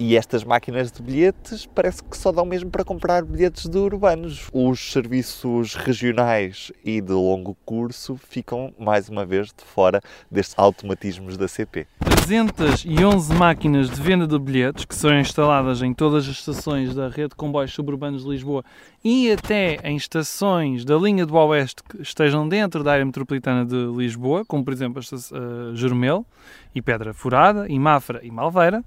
E 0.00 0.16
estas 0.16 0.44
máquinas 0.44 0.92
de 0.92 1.02
bilhetes 1.02 1.66
parece 1.66 2.04
que 2.04 2.16
só 2.16 2.30
dão 2.30 2.44
mesmo 2.44 2.70
para 2.70 2.84
comprar 2.84 3.24
bilhetes 3.24 3.66
de 3.66 3.78
urbanos. 3.78 4.48
Os 4.52 4.92
serviços 4.92 5.74
regionais 5.74 6.70
e 6.84 7.00
de 7.00 7.12
longo 7.12 7.56
curso 7.64 8.16
ficam 8.16 8.72
mais 8.78 9.08
uma 9.08 9.26
vez 9.26 9.48
de 9.48 9.64
fora 9.64 10.00
destes 10.30 10.54
automatismos 10.56 11.36
da 11.36 11.48
CP. 11.48 11.88
311 11.98 13.34
máquinas 13.34 13.90
de 13.90 14.00
venda 14.00 14.24
de 14.24 14.38
bilhetes 14.38 14.84
que 14.84 14.94
são 14.94 15.18
instaladas 15.18 15.82
em 15.82 15.92
todas 15.92 16.28
as 16.28 16.36
estações 16.36 16.94
da 16.94 17.08
rede 17.08 17.30
de 17.30 17.34
comboios 17.34 17.72
suburbanos 17.72 18.22
de 18.22 18.30
Lisboa 18.30 18.64
e 19.02 19.32
até 19.32 19.80
em 19.82 19.96
estações 19.96 20.84
da 20.84 20.96
linha 20.96 21.26
do 21.26 21.34
Oeste 21.34 21.82
que 21.82 22.00
estejam 22.02 22.48
dentro 22.48 22.84
da 22.84 22.92
área 22.92 23.04
metropolitana 23.04 23.64
de 23.64 23.86
Lisboa, 23.96 24.44
como 24.44 24.64
por 24.64 24.72
exemplo 24.72 25.02
a 25.02 25.16
uh, 25.16 25.74
Jermel 25.74 26.24
e 26.72 26.80
Pedra 26.80 27.12
Furada, 27.12 27.66
e 27.68 27.76
Mafra 27.80 28.20
e 28.22 28.30
Malveira. 28.30 28.84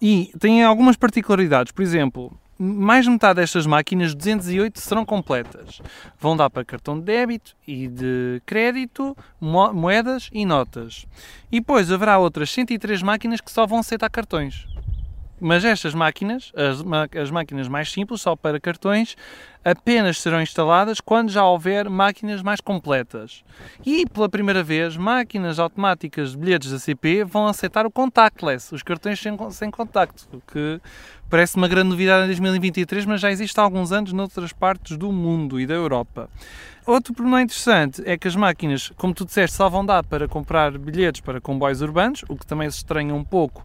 E 0.00 0.32
tem 0.38 0.64
algumas 0.64 0.96
particularidades, 0.96 1.72
por 1.72 1.82
exemplo, 1.82 2.32
mais 2.58 3.06
de 3.06 3.10
metade 3.10 3.40
destas 3.40 3.66
máquinas, 3.66 4.14
208, 4.14 4.78
serão 4.78 5.04
completas. 5.04 5.80
Vão 6.18 6.36
dar 6.36 6.50
para 6.50 6.62
cartão 6.62 6.98
de 6.98 7.06
débito 7.06 7.56
e 7.66 7.88
de 7.88 8.42
crédito, 8.44 9.16
moedas 9.40 10.28
e 10.30 10.44
notas. 10.44 11.06
E 11.50 11.58
depois 11.60 11.90
haverá 11.90 12.18
outras 12.18 12.50
103 12.50 13.02
máquinas 13.02 13.40
que 13.40 13.50
só 13.50 13.66
vão 13.66 13.78
aceitar 13.78 14.10
cartões. 14.10 14.66
Mas 15.40 15.64
estas 15.64 15.94
máquinas, 15.94 16.52
as, 16.54 16.84
as 17.16 17.30
máquinas 17.30 17.66
mais 17.66 17.90
simples, 17.90 18.20
só 18.20 18.36
para 18.36 18.60
cartões, 18.60 19.16
apenas 19.64 20.18
serão 20.18 20.42
instaladas 20.42 21.00
quando 21.00 21.30
já 21.30 21.44
houver 21.44 21.88
máquinas 21.88 22.42
mais 22.42 22.60
completas. 22.60 23.42
E 23.84 24.06
pela 24.06 24.28
primeira 24.28 24.62
vez, 24.62 24.96
máquinas 24.96 25.58
automáticas 25.58 26.32
de 26.32 26.38
bilhetes 26.38 26.70
da 26.70 26.78
CP 26.78 27.24
vão 27.24 27.46
aceitar 27.46 27.86
o 27.86 27.90
contactless, 27.90 28.74
os 28.74 28.82
cartões 28.82 29.18
sem, 29.18 29.36
sem 29.50 29.70
contacto, 29.70 30.26
o 30.32 30.40
que 30.40 30.78
parece 31.30 31.56
uma 31.56 31.68
grande 31.68 31.88
novidade 31.88 32.24
em 32.24 32.26
2023, 32.26 33.06
mas 33.06 33.20
já 33.20 33.30
existe 33.30 33.58
há 33.58 33.62
alguns 33.62 33.92
anos 33.92 34.12
noutras 34.12 34.52
partes 34.52 34.98
do 34.98 35.10
mundo 35.10 35.58
e 35.58 35.66
da 35.66 35.74
Europa. 35.74 36.28
Outro 36.86 37.14
problema 37.14 37.40
interessante 37.40 38.02
é 38.04 38.18
que 38.18 38.26
as 38.26 38.34
máquinas, 38.34 38.92
como 38.96 39.14
tu 39.14 39.24
disseste, 39.24 39.56
só 39.56 39.68
vão 39.68 39.86
dar 39.86 40.02
para 40.04 40.26
comprar 40.26 40.76
bilhetes 40.76 41.20
para 41.20 41.40
comboios 41.40 41.80
urbanos, 41.80 42.24
o 42.28 42.36
que 42.36 42.46
também 42.46 42.70
se 42.70 42.78
estranha 42.78 43.14
um 43.14 43.22
pouco 43.24 43.62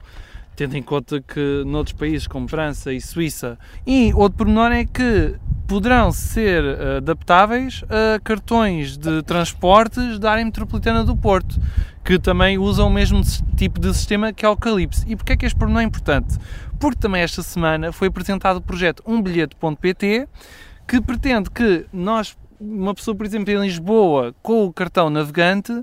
tendo 0.56 0.76
em 0.76 0.82
conta 0.82 1.22
que 1.22 1.64
noutros 1.66 1.94
países 1.94 2.28
como 2.28 2.48
França 2.48 2.94
e 2.94 3.02
Suíça. 3.02 3.58
E 3.86 4.14
outro 4.14 4.38
pormenor 4.38 4.72
é 4.72 4.86
que 4.86 5.36
poderão 5.68 6.12
ser 6.12 6.64
eh, 6.64 6.98
adaptáveis 6.98 7.84
a 7.90 8.20
cartões 8.20 8.98
de 8.98 9.24
transportes 9.24 10.20
da 10.20 10.32
área 10.32 10.46
metropolitana 10.46 11.04
do 11.04 11.16
Porto, 11.16 11.60
que 12.04 12.20
também 12.20 12.58
usam 12.58 12.88
o 12.88 12.92
mesmo 12.92 13.22
tipo 13.58 13.80
de 13.80 13.94
sistema 13.94 14.32
que 14.32 14.46
é 14.46 14.50
o 14.50 14.56
Calypso. 14.56 15.04
E 15.08 15.16
porquê 15.16 15.34
é 15.34 15.38
que 15.38 15.46
este 15.46 15.58
pormenor 15.58 15.82
é 15.82 15.86
importante? 15.86 16.38
Porque 16.80 17.00
também 17.00 17.22
esta 17.22 17.42
semana 17.42 17.92
foi 17.92 18.10
apresentado 18.10 18.58
o 18.58 18.62
projeto 18.62 19.02
umbilhete.pt 19.06 20.28
que 20.88 21.02
pretende 21.02 21.50
que 21.50 21.86
nós, 21.92 22.38
uma 22.60 22.94
pessoa, 22.94 23.16
por 23.16 23.26
exemplo, 23.26 23.52
em 23.52 23.62
Lisboa, 23.62 24.36
com 24.44 24.66
o 24.66 24.74
cartão 24.74 25.10
navegante, 25.10 25.74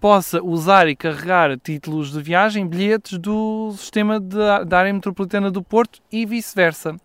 possa 0.00 0.42
usar 0.42 0.88
e 0.88 0.96
carregar 0.96 1.58
títulos 1.58 2.12
de 2.12 2.22
viagem, 2.22 2.66
bilhetes 2.66 3.18
do 3.18 3.72
sistema 3.76 4.20
de, 4.20 4.36
da 4.66 4.78
área 4.78 4.92
metropolitana 4.92 5.50
do 5.50 5.62
Porto 5.62 6.00
e 6.10 6.24
vice-versa. 6.24 6.96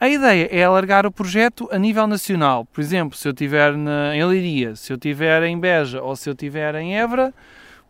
A 0.00 0.08
ideia 0.08 0.48
é 0.50 0.64
alargar 0.64 1.04
o 1.04 1.12
projeto 1.12 1.68
a 1.70 1.78
nível 1.78 2.06
nacional. 2.06 2.64
Por 2.64 2.80
exemplo, 2.80 3.16
se 3.16 3.28
eu 3.28 3.32
estiver 3.32 3.74
em 3.74 4.24
Leiria, 4.24 4.74
se 4.74 4.92
eu 4.92 4.96
estiver 4.96 5.42
em 5.42 5.58
Beja 5.58 6.00
ou 6.00 6.16
se 6.16 6.28
eu 6.28 6.32
estiver 6.32 6.74
em 6.76 6.96
Évora, 6.96 7.34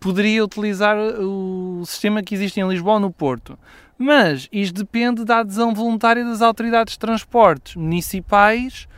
poderia 0.00 0.44
utilizar 0.44 0.96
o 0.98 1.84
sistema 1.86 2.22
que 2.22 2.34
existe 2.34 2.58
em 2.58 2.68
Lisboa 2.68 2.94
ou 2.94 3.00
no 3.00 3.12
Porto. 3.12 3.56
Mas 3.96 4.48
isto 4.50 4.82
depende 4.82 5.24
da 5.24 5.38
adesão 5.38 5.74
voluntária 5.74 6.24
das 6.24 6.42
autoridades 6.42 6.94
de 6.94 6.98
transportes 6.98 7.76
municipais 7.76 8.88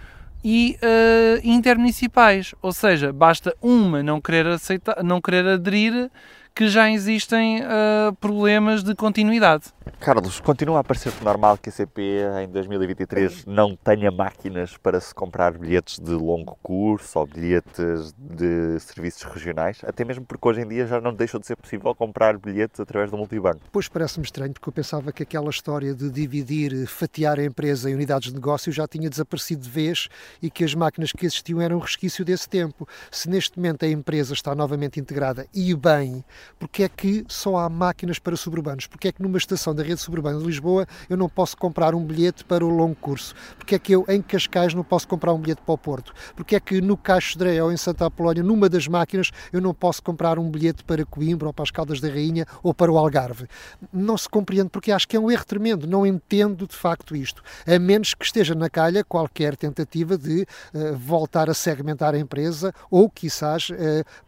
e 0.45 0.77
uh, 0.83 1.41
intermunicipais. 1.43 2.55
Ou 2.61 2.73
seja, 2.73 3.13
basta 3.13 3.55
uma 3.61 4.03
não 4.03 4.21
querer, 4.21 4.47
aceitar, 4.47 5.03
não 5.03 5.21
querer 5.21 5.47
aderir 5.47 6.11
que 6.55 6.69
já 6.69 6.91
existem 6.91 7.63
uh, 7.63 8.13
problemas 8.21 8.83
de 8.83 8.95
continuidade. 8.95 9.65
Carlos, 9.99 10.41
continua 10.41 10.81
a 10.81 10.85
parecer-te 10.85 11.23
normal 11.25 11.57
que 11.57 11.69
a 11.69 11.73
CP 11.73 12.03
em 12.43 12.49
2023 12.49 13.47
não 13.47 13.77
tenha 13.77 14.11
máquinas 14.11 14.77
para 14.77 15.01
se 15.01 15.15
comprar 15.15 15.57
bilhetes 15.57 15.99
de 15.99 16.11
longo 16.11 16.59
curso 16.63 17.21
ou 17.21 17.27
bilhetes 17.27 18.13
de 18.19 18.81
serviços 18.81 19.23
regionais? 19.23 19.81
Até 19.85 20.05
mesmo 20.05 20.25
porque 20.25 20.49
hoje 20.49 20.61
em 20.61 20.69
dia 20.69 20.87
já 20.87 21.01
não 21.01 21.15
deixou 21.15 21.39
de 21.39 21.47
ser 21.47 21.57
possível 21.57 21.95
comprar 21.95 22.37
bilhetes 22.37 22.81
através 22.81 23.11
do 23.11 23.17
multibanco. 23.17 23.61
Pois 23.71 23.89
parece-me 23.89 24.25
estranho, 24.25 24.53
porque 24.53 24.69
eu 24.69 24.73
pensava 24.73 25.13
que 25.13 25.23
aquela 25.23 25.51
história 25.51 25.95
de 25.95 26.11
dividir, 26.11 26.87
fatiar 26.87 27.39
a 27.39 27.45
empresa 27.45 27.89
em 27.89 27.95
unidades 27.95 28.31
de 28.31 28.35
negócio 28.35 28.73
já 28.73 28.89
tinha 28.89 29.09
desaparecido 29.09 29.63
de 29.63 29.71
vez 29.71 30.09
e 30.43 30.51
que 30.51 30.65
as 30.65 30.75
máquinas 30.75 31.13
que 31.13 31.25
existiam 31.25 31.61
eram 31.61 31.77
um 31.77 31.81
resquício 31.81 32.25
desse 32.25 32.49
tempo. 32.49 32.89
Se 33.11 33.29
neste 33.29 33.57
momento 33.57 33.85
a 33.85 33.89
empresa 33.89 34.35
está 34.35 34.55
novamente 34.55 34.99
integrada 34.99 35.47
e 35.55 35.75
bem, 35.75 36.25
porque 36.59 36.85
é 36.85 36.89
que 36.89 37.25
só 37.29 37.57
há 37.57 37.69
máquinas 37.69 38.19
para 38.19 38.37
suburbanos? 38.37 38.87
Porque 38.87 39.09
é 39.09 39.13
que 39.13 39.23
numa 39.23 39.39
estação 39.39 39.75
da 39.75 39.83
rede 39.83 40.01
suburbana 40.01 40.39
de 40.39 40.45
Lisboa 40.45 40.87
eu 41.09 41.17
não 41.17 41.29
posso 41.29 41.57
comprar 41.57 41.95
um 41.95 42.05
bilhete 42.05 42.45
para 42.45 42.65
o 42.65 42.69
longo 42.69 42.95
curso? 42.97 43.35
Porque 43.57 43.75
é 43.75 43.79
que 43.79 43.93
eu 43.93 44.05
em 44.09 44.21
Cascais 44.21 44.75
não 44.75 44.85
posso 44.85 45.07
comprar 45.09 45.33
um 45.33 45.39
bilhete 45.39 45.63
para 45.63 45.75
o 45.75 45.79
Porto? 45.79 46.13
Porque 46.35 46.57
é 46.57 46.61
que 46.61 46.81
no 46.81 46.97
Caixo 46.97 47.39
de 47.39 47.61
ou 47.61 47.73
em 47.73 47.77
Santa 47.77 48.07
Apolónia, 48.07 48.43
numa 48.43 48.69
das 48.69 48.89
máquinas, 48.89 49.31
eu 49.53 49.61
não 49.61 49.75
posso 49.75 50.03
comprar 50.03 50.39
um 50.39 50.51
bilhete 50.51 50.85
para 50.85 51.05
Coimbra 51.05 51.49
ou 51.49 51.53
para 51.53 51.65
as 51.65 51.71
Caldas 51.71 52.01
da 52.01 52.09
Rainha 52.09 52.47
ou 52.63 52.73
para 52.73 52.91
o 52.91 52.99
Algarve? 52.99 53.47
Não 53.93 54.17
se 54.17 54.29
compreende 54.29 54.71
porque 54.71 54.93
acho 54.93 55.07
que 55.07 55.17
é 55.17 55.21
um 55.21 55.31
erro 55.31 55.45
tremendo. 55.45 55.87
Não 55.87 56.07
entendo 56.07 56.67
de 56.67 56.77
facto 56.77 57.15
isto. 57.17 57.43
A 57.67 57.79
menos 57.79 58.15
que 58.15 58.25
esteja 58.25 58.55
na 58.55 58.71
calha 58.71 59.05
qualquer 59.05 59.57
tentativa 59.57 60.17
de 60.17 60.43
uh, 60.43 60.97
voltar 60.97 61.51
a 61.51 61.55
segmentar 61.55 62.15
a 62.15 62.19
empresa 62.19 62.73
ou, 62.91 63.09
quizás, 63.09 63.71
uh, 63.71 63.75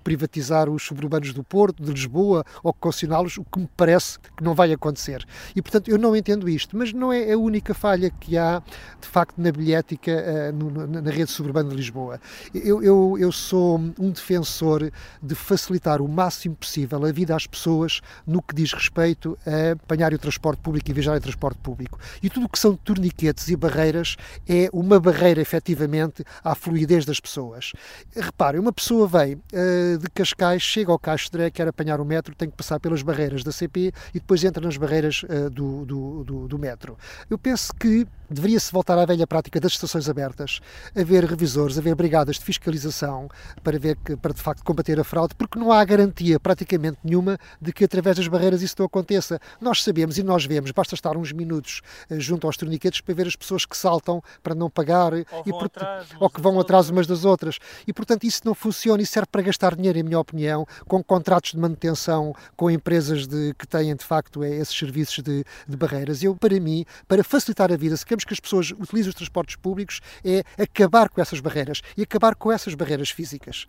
privatizar 0.03 0.68
os 0.68 0.83
suburbanos 0.83 1.33
do 1.33 1.42
Porto, 1.42 1.83
de 1.83 1.92
Lisboa 2.04 2.44
ou 2.62 2.72
concessioná-los, 2.72 3.38
o 3.38 3.44
que 3.44 3.58
me 3.58 3.68
parece 3.76 4.18
que 4.36 4.42
não 4.42 4.54
vai 4.54 4.72
acontecer. 4.72 5.24
E, 5.54 5.62
portanto, 5.62 5.90
eu 5.90 5.98
não 5.98 6.14
entendo 6.14 6.48
isto, 6.48 6.76
mas 6.76 6.92
não 6.92 7.12
é 7.12 7.32
a 7.32 7.38
única 7.38 7.74
falha 7.74 8.10
que 8.10 8.36
há, 8.36 8.62
de 9.00 9.08
facto, 9.08 9.34
na 9.38 9.50
bilhética 9.50 10.52
no, 10.52 10.86
na 10.86 11.10
rede 11.10 11.30
suburbana 11.30 11.70
de 11.70 11.76
Lisboa. 11.76 12.20
Eu, 12.54 12.82
eu, 12.82 13.16
eu 13.18 13.32
sou 13.32 13.78
um 13.98 14.10
defensor 14.10 14.90
de 15.22 15.34
facilitar 15.34 16.00
o 16.00 16.08
máximo 16.08 16.54
possível 16.54 17.04
a 17.04 17.12
vida 17.12 17.34
às 17.34 17.46
pessoas 17.46 18.00
no 18.26 18.42
que 18.42 18.54
diz 18.54 18.72
respeito 18.72 19.38
a 19.46 19.72
apanhar 19.72 20.12
o 20.12 20.18
transporte 20.18 20.60
público 20.60 20.90
e 20.90 20.94
viajar 20.94 21.16
em 21.16 21.20
transporte 21.20 21.58
público. 21.58 21.98
E 22.22 22.28
tudo 22.28 22.46
o 22.46 22.48
que 22.48 22.58
são 22.58 22.76
torniquetes 22.76 23.48
e 23.48 23.56
barreiras 23.56 24.16
é 24.48 24.68
uma 24.72 25.00
barreira, 25.00 25.40
efetivamente, 25.40 26.24
à 26.42 26.54
fluidez 26.54 27.04
das 27.04 27.20
pessoas. 27.20 27.72
Reparem, 28.14 28.60
uma 28.60 28.72
pessoa 28.72 29.06
vem 29.06 29.34
uh, 29.34 29.98
de 29.98 30.08
Cascais, 30.10 30.62
chega 30.62 30.92
ao 30.92 30.98
de 31.30 31.50
quer 31.50 31.68
apanhar 31.68 31.93
o 32.00 32.04
metro, 32.04 32.35
tem 32.35 32.50
que 32.50 32.57
passar 32.57 32.78
pelas 32.80 33.02
barreiras 33.02 33.42
da 33.42 33.52
CP 33.52 33.92
e 34.14 34.20
depois 34.20 34.42
entra 34.44 34.64
nas 34.64 34.76
barreiras 34.76 35.22
uh, 35.24 35.50
do, 35.50 35.85
do, 35.85 36.24
do, 36.24 36.48
do 36.48 36.59
metro. 36.59 36.96
Eu 37.28 37.38
penso 37.38 37.72
que 37.74 38.07
deveria-se 38.34 38.72
voltar 38.72 38.98
à 38.98 39.06
velha 39.06 39.26
prática 39.26 39.60
das 39.60 39.72
estações 39.72 40.08
abertas, 40.08 40.60
haver 40.94 41.24
revisores, 41.24 41.78
haver 41.78 41.94
brigadas 41.94 42.36
de 42.36 42.44
fiscalização 42.44 43.28
para 43.62 43.78
ver 43.78 43.96
que, 43.96 44.16
para 44.16 44.34
de 44.34 44.42
facto 44.42 44.62
combater 44.64 44.98
a 44.98 45.04
fraude, 45.04 45.34
porque 45.34 45.58
não 45.58 45.72
há 45.72 45.84
garantia 45.84 46.38
praticamente 46.38 46.98
nenhuma 47.02 47.38
de 47.60 47.72
que 47.72 47.84
através 47.84 48.16
das 48.16 48.28
barreiras 48.28 48.62
isso 48.62 48.76
não 48.78 48.86
aconteça. 48.86 49.40
Nós 49.60 49.82
sabemos 49.82 50.18
e 50.18 50.22
nós 50.22 50.44
vemos, 50.44 50.70
basta 50.72 50.94
estar 50.94 51.16
uns 51.16 51.32
minutos 51.32 51.80
uh, 52.10 52.20
junto 52.20 52.46
aos 52.46 52.56
torniquetes 52.56 53.00
para 53.00 53.14
ver 53.14 53.26
as 53.26 53.36
pessoas 53.36 53.64
que 53.64 53.76
saltam 53.76 54.22
para 54.42 54.54
não 54.54 54.68
pagar 54.68 55.12
ou, 55.12 55.22
e 55.46 55.50
por, 55.50 55.66
atrás, 55.66 56.08
ou 56.18 56.28
que 56.28 56.40
vão 56.40 56.58
atrás 56.58 56.90
umas 56.90 57.06
das 57.06 57.24
outras. 57.24 57.58
E 57.86 57.92
portanto 57.92 58.24
isso 58.24 58.42
não 58.44 58.54
funciona 58.54 59.02
e 59.02 59.06
serve 59.06 59.28
para 59.30 59.42
gastar 59.42 59.76
dinheiro, 59.76 59.98
em 59.98 60.02
minha 60.02 60.18
opinião, 60.18 60.66
com 60.86 61.02
contratos 61.02 61.52
de 61.52 61.58
manutenção 61.58 62.34
com 62.56 62.70
empresas 62.70 63.26
de, 63.26 63.54
que 63.58 63.66
têm 63.66 63.94
de 63.94 64.04
facto 64.04 64.42
é, 64.42 64.50
esses 64.50 64.76
serviços 64.76 65.22
de, 65.22 65.44
de 65.66 65.76
barreiras. 65.76 66.22
Eu, 66.22 66.34
para 66.34 66.58
mim, 66.58 66.84
para 67.06 67.22
facilitar 67.22 67.72
a 67.72 67.76
vida, 67.76 67.96
se 67.96 68.04
queremos 68.04 68.23
que 68.24 68.32
as 68.32 68.40
pessoas 68.40 68.70
utilizem 68.70 69.08
os 69.08 69.14
transportes 69.14 69.56
públicos, 69.56 70.00
é 70.24 70.42
acabar 70.60 71.08
com 71.08 71.20
essas 71.20 71.40
barreiras 71.40 71.82
e 71.96 72.02
acabar 72.02 72.34
com 72.34 72.50
essas 72.50 72.74
barreiras 72.74 73.10
físicas. 73.10 73.66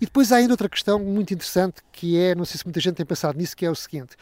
E 0.00 0.04
depois 0.04 0.32
há 0.32 0.36
ainda 0.36 0.52
outra 0.52 0.68
questão 0.68 0.98
muito 0.98 1.34
interessante 1.34 1.82
que 1.92 2.18
é, 2.18 2.34
não 2.34 2.44
sei 2.44 2.58
se 2.58 2.64
muita 2.64 2.80
gente 2.80 2.96
tem 2.96 3.06
pensado 3.06 3.38
nisso, 3.38 3.56
que 3.56 3.66
é 3.66 3.70
o 3.70 3.74
seguinte: 3.74 4.16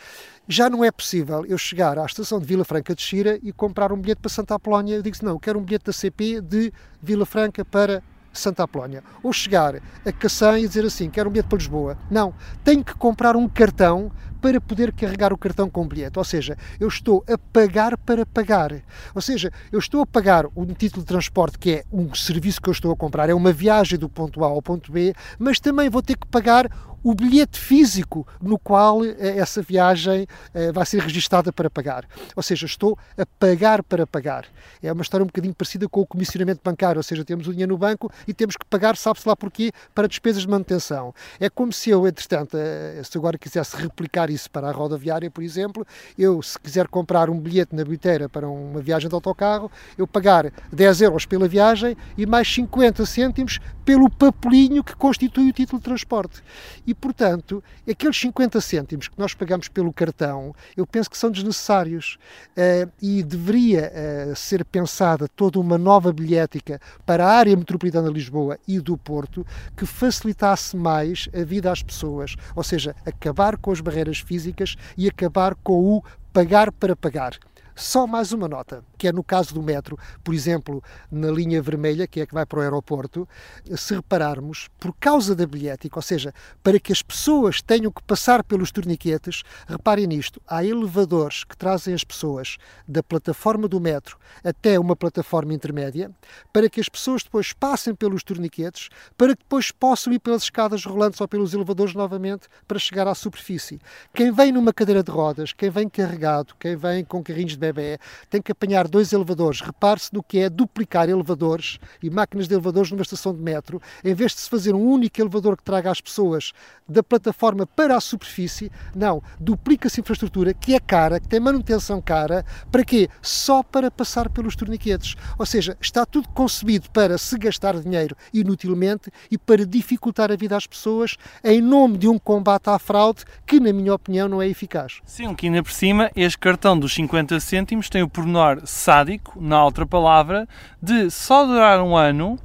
já 0.48 0.68
não 0.68 0.84
é 0.84 0.90
possível 0.90 1.44
eu 1.46 1.58
chegar 1.58 1.98
à 1.98 2.04
estação 2.04 2.38
de 2.40 2.46
Vila 2.46 2.64
Franca 2.64 2.94
de 2.94 3.02
Xira 3.02 3.38
e 3.42 3.52
comprar 3.52 3.92
um 3.92 3.96
bilhete 3.96 4.20
para 4.20 4.30
Santa 4.30 4.54
Apolónia. 4.54 4.96
Eu 4.96 5.02
digo 5.02 5.16
não, 5.22 5.38
quero 5.38 5.58
um 5.58 5.62
bilhete 5.62 5.86
da 5.86 5.92
CP 5.92 6.40
de 6.40 6.72
Vila 7.02 7.26
Franca 7.26 7.64
para 7.64 8.02
Santa 8.38 8.62
Apolónia. 8.62 9.02
Ou 9.22 9.32
chegar 9.32 9.76
a 9.76 10.12
Cacém 10.12 10.64
e 10.64 10.68
dizer 10.68 10.84
assim, 10.84 11.10
quero 11.10 11.28
um 11.28 11.32
bilhete 11.32 11.48
para 11.48 11.58
Lisboa. 11.58 11.98
Não, 12.10 12.34
tenho 12.64 12.84
que 12.84 12.94
comprar 12.94 13.36
um 13.36 13.48
cartão 13.48 14.10
para 14.40 14.60
poder 14.60 14.92
carregar 14.92 15.32
o 15.32 15.38
cartão 15.38 15.68
com 15.68 15.82
o 15.82 15.84
bilhete. 15.84 16.18
Ou 16.18 16.24
seja, 16.24 16.56
eu 16.78 16.88
estou 16.88 17.24
a 17.28 17.36
pagar 17.36 17.96
para 17.98 18.24
pagar. 18.24 18.72
Ou 19.14 19.20
seja, 19.20 19.52
eu 19.70 19.78
estou 19.78 20.02
a 20.02 20.06
pagar 20.06 20.46
um 20.56 20.66
título 20.66 21.02
de 21.02 21.08
transporte 21.08 21.58
que 21.58 21.70
é 21.72 21.84
um 21.92 22.14
serviço 22.14 22.60
que 22.60 22.68
eu 22.68 22.72
estou 22.72 22.92
a 22.92 22.96
comprar, 22.96 23.28
é 23.28 23.34
uma 23.34 23.52
viagem 23.52 23.98
do 23.98 24.08
ponto 24.08 24.44
A 24.44 24.48
ao 24.48 24.62
ponto 24.62 24.92
B, 24.92 25.14
mas 25.38 25.58
também 25.60 25.90
vou 25.90 26.02
ter 26.02 26.16
que 26.16 26.26
pagar 26.26 26.70
o 27.08 27.14
bilhete 27.14 27.58
físico 27.58 28.26
no 28.38 28.58
qual 28.58 29.02
eh, 29.02 29.38
essa 29.38 29.62
viagem 29.62 30.26
eh, 30.52 30.70
vai 30.70 30.84
ser 30.84 31.00
registada 31.00 31.50
para 31.50 31.70
pagar. 31.70 32.04
Ou 32.36 32.42
seja, 32.42 32.66
estou 32.66 32.98
a 33.16 33.24
pagar 33.38 33.82
para 33.82 34.06
pagar. 34.06 34.44
É 34.82 34.92
uma 34.92 35.00
história 35.00 35.24
um 35.24 35.26
bocadinho 35.26 35.54
parecida 35.54 35.88
com 35.88 36.02
o 36.02 36.06
comissionamento 36.06 36.60
bancário, 36.62 36.98
ou 36.98 37.02
seja, 37.02 37.24
temos 37.24 37.48
o 37.48 37.52
dinheiro 37.52 37.72
no 37.72 37.78
banco 37.78 38.12
e 38.26 38.34
temos 38.34 38.58
que 38.58 38.66
pagar, 38.66 38.94
sabe-se 38.94 39.26
lá 39.26 39.34
porquê, 39.34 39.72
para 39.94 40.06
despesas 40.06 40.42
de 40.42 40.48
manutenção. 40.48 41.14
É 41.40 41.48
como 41.48 41.72
se 41.72 41.88
eu, 41.88 42.06
entretanto, 42.06 42.58
eh, 42.58 43.00
se 43.02 43.16
agora 43.16 43.38
quisesse 43.38 43.74
replicar 43.74 44.28
isso 44.28 44.50
para 44.50 44.68
a 44.68 44.70
rodoviária, 44.70 45.30
por 45.30 45.42
exemplo, 45.42 45.86
eu, 46.18 46.42
se 46.42 46.58
quiser 46.58 46.88
comprar 46.88 47.30
um 47.30 47.40
bilhete 47.40 47.74
na 47.74 47.84
bilheteira 47.84 48.28
para 48.28 48.46
uma 48.46 48.82
viagem 48.82 49.08
de 49.08 49.14
autocarro, 49.14 49.72
eu 49.96 50.06
pagar 50.06 50.52
10 50.70 51.00
euros 51.00 51.24
pela 51.24 51.48
viagem 51.48 51.96
e 52.18 52.26
mais 52.26 52.52
50 52.52 53.06
cêntimos 53.06 53.60
pelo 53.88 54.10
papelinho 54.10 54.84
que 54.84 54.94
constitui 54.94 55.48
o 55.48 55.52
título 55.54 55.78
de 55.78 55.84
transporte. 55.84 56.42
E, 56.86 56.94
portanto, 57.00 57.62
aqueles 57.88 58.18
50 58.18 58.60
cêntimos 58.60 59.08
que 59.08 59.18
nós 59.18 59.34
pagamos 59.34 59.68
pelo 59.68 59.92
cartão, 59.92 60.54
eu 60.76 60.86
penso 60.86 61.10
que 61.10 61.18
são 61.18 61.30
desnecessários 61.30 62.18
uh, 62.56 62.90
e 63.00 63.22
deveria 63.22 63.92
uh, 64.32 64.36
ser 64.36 64.64
pensada 64.64 65.28
toda 65.28 65.58
uma 65.58 65.78
nova 65.78 66.12
bilhética 66.12 66.80
para 67.04 67.26
a 67.26 67.30
área 67.30 67.56
metropolitana 67.56 68.08
de 68.08 68.14
Lisboa 68.14 68.58
e 68.66 68.80
do 68.80 68.96
Porto 68.96 69.46
que 69.76 69.86
facilitasse 69.86 70.76
mais 70.76 71.28
a 71.34 71.44
vida 71.44 71.70
às 71.70 71.82
pessoas, 71.82 72.36
ou 72.54 72.62
seja, 72.62 72.94
acabar 73.06 73.56
com 73.56 73.70
as 73.70 73.80
barreiras 73.80 74.18
físicas 74.18 74.76
e 74.96 75.08
acabar 75.08 75.54
com 75.54 75.96
o 75.96 76.02
pagar 76.32 76.70
para 76.70 76.94
pagar. 76.94 77.38
Só 77.78 78.08
mais 78.08 78.32
uma 78.32 78.48
nota 78.48 78.82
que 78.98 79.06
é 79.06 79.12
no 79.12 79.22
caso 79.22 79.54
do 79.54 79.62
metro, 79.62 79.96
por 80.24 80.34
exemplo, 80.34 80.82
na 81.08 81.30
linha 81.30 81.62
vermelha, 81.62 82.08
que 82.08 82.20
é 82.20 82.26
que 82.26 82.34
vai 82.34 82.44
para 82.44 82.58
o 82.58 82.62
aeroporto, 82.62 83.28
se 83.76 83.94
repararmos, 83.94 84.68
por 84.80 84.92
causa 84.98 85.36
da 85.36 85.46
bilhética, 85.46 85.96
ou 85.96 86.02
seja, 86.02 86.34
para 86.60 86.80
que 86.80 86.92
as 86.92 87.00
pessoas 87.00 87.62
tenham 87.62 87.92
que 87.92 88.02
passar 88.02 88.42
pelos 88.42 88.72
torniquetes, 88.72 89.44
reparem 89.68 90.08
nisto, 90.08 90.42
há 90.48 90.64
elevadores 90.64 91.44
que 91.44 91.56
trazem 91.56 91.94
as 91.94 92.02
pessoas 92.02 92.56
da 92.88 93.00
plataforma 93.00 93.68
do 93.68 93.80
metro 93.80 94.18
até 94.42 94.78
uma 94.80 94.96
plataforma 94.96 95.54
intermédia, 95.54 96.10
para 96.52 96.68
que 96.68 96.80
as 96.80 96.88
pessoas 96.88 97.22
depois 97.22 97.52
passem 97.52 97.94
pelos 97.94 98.24
torniquetes, 98.24 98.88
para 99.16 99.36
que 99.36 99.44
depois 99.44 99.70
possam 99.70 100.12
ir 100.12 100.18
pelas 100.18 100.42
escadas 100.42 100.84
rolantes 100.84 101.20
ou 101.20 101.28
pelos 101.28 101.54
elevadores 101.54 101.94
novamente 101.94 102.48
para 102.66 102.80
chegar 102.80 103.06
à 103.06 103.14
superfície. 103.14 103.80
Quem 104.12 104.32
vem 104.32 104.50
numa 104.50 104.72
cadeira 104.72 105.04
de 105.04 105.12
rodas, 105.12 105.52
quem 105.52 105.70
vem 105.70 105.88
carregado, 105.88 106.56
quem 106.58 106.74
vem 106.74 107.04
com 107.04 107.22
carrinhos 107.22 107.56
de 107.56 107.67
bebê, 107.72 107.98
tem 108.28 108.40
que 108.40 108.52
apanhar 108.52 108.88
dois 108.88 109.12
elevadores. 109.12 109.60
Repare-se 109.60 110.12
no 110.12 110.22
que 110.22 110.38
é 110.38 110.50
duplicar 110.50 111.08
elevadores 111.08 111.78
e 112.02 112.10
máquinas 112.10 112.48
de 112.48 112.54
elevadores 112.54 112.90
numa 112.90 113.02
estação 113.02 113.34
de 113.34 113.40
metro. 113.40 113.80
Em 114.04 114.14
vez 114.14 114.32
de 114.32 114.40
se 114.40 114.50
fazer 114.50 114.74
um 114.74 114.82
único 114.82 115.20
elevador 115.20 115.56
que 115.56 115.64
traga 115.64 115.90
as 115.90 116.00
pessoas 116.00 116.52
da 116.88 117.02
plataforma 117.02 117.66
para 117.66 117.96
a 117.96 118.00
superfície, 118.00 118.70
não. 118.94 119.22
Duplica-se 119.38 120.00
infraestrutura 120.00 120.54
que 120.54 120.74
é 120.74 120.80
cara, 120.80 121.20
que 121.20 121.28
tem 121.28 121.40
manutenção 121.40 122.00
cara. 122.00 122.44
Para 122.70 122.84
quê? 122.84 123.08
Só 123.22 123.62
para 123.62 123.90
passar 123.90 124.28
pelos 124.30 124.56
torniquetes. 124.56 125.16
Ou 125.38 125.46
seja, 125.46 125.76
está 125.80 126.06
tudo 126.06 126.28
concebido 126.30 126.90
para 126.90 127.18
se 127.18 127.36
gastar 127.38 127.78
dinheiro 127.80 128.16
inutilmente 128.32 129.10
e 129.30 129.36
para 129.36 129.66
dificultar 129.66 130.32
a 130.32 130.36
vida 130.36 130.56
às 130.56 130.66
pessoas 130.66 131.16
em 131.44 131.60
nome 131.60 131.98
de 131.98 132.08
um 132.08 132.18
combate 132.18 132.68
à 132.68 132.78
fraude 132.78 133.24
que, 133.46 133.60
na 133.60 133.72
minha 133.72 133.94
opinião, 133.94 134.28
não 134.28 134.42
é 134.42 134.48
eficaz. 134.48 135.00
Sim, 135.04 135.34
que 135.34 135.46
ainda 135.46 135.62
por 135.62 135.72
cima, 135.72 136.10
este 136.16 136.38
cartão 136.38 136.78
dos 136.78 136.94
50 136.94 137.40
cêntimos 137.58 137.88
tem 137.88 138.02
o 138.02 138.08
pormenor 138.08 138.60
sádico, 138.64 139.40
na 139.40 139.64
outra 139.64 139.84
palavra, 139.84 140.48
de 140.80 141.10
só 141.10 141.44
durar 141.44 141.80
um 141.82 141.96
ano 141.96 142.38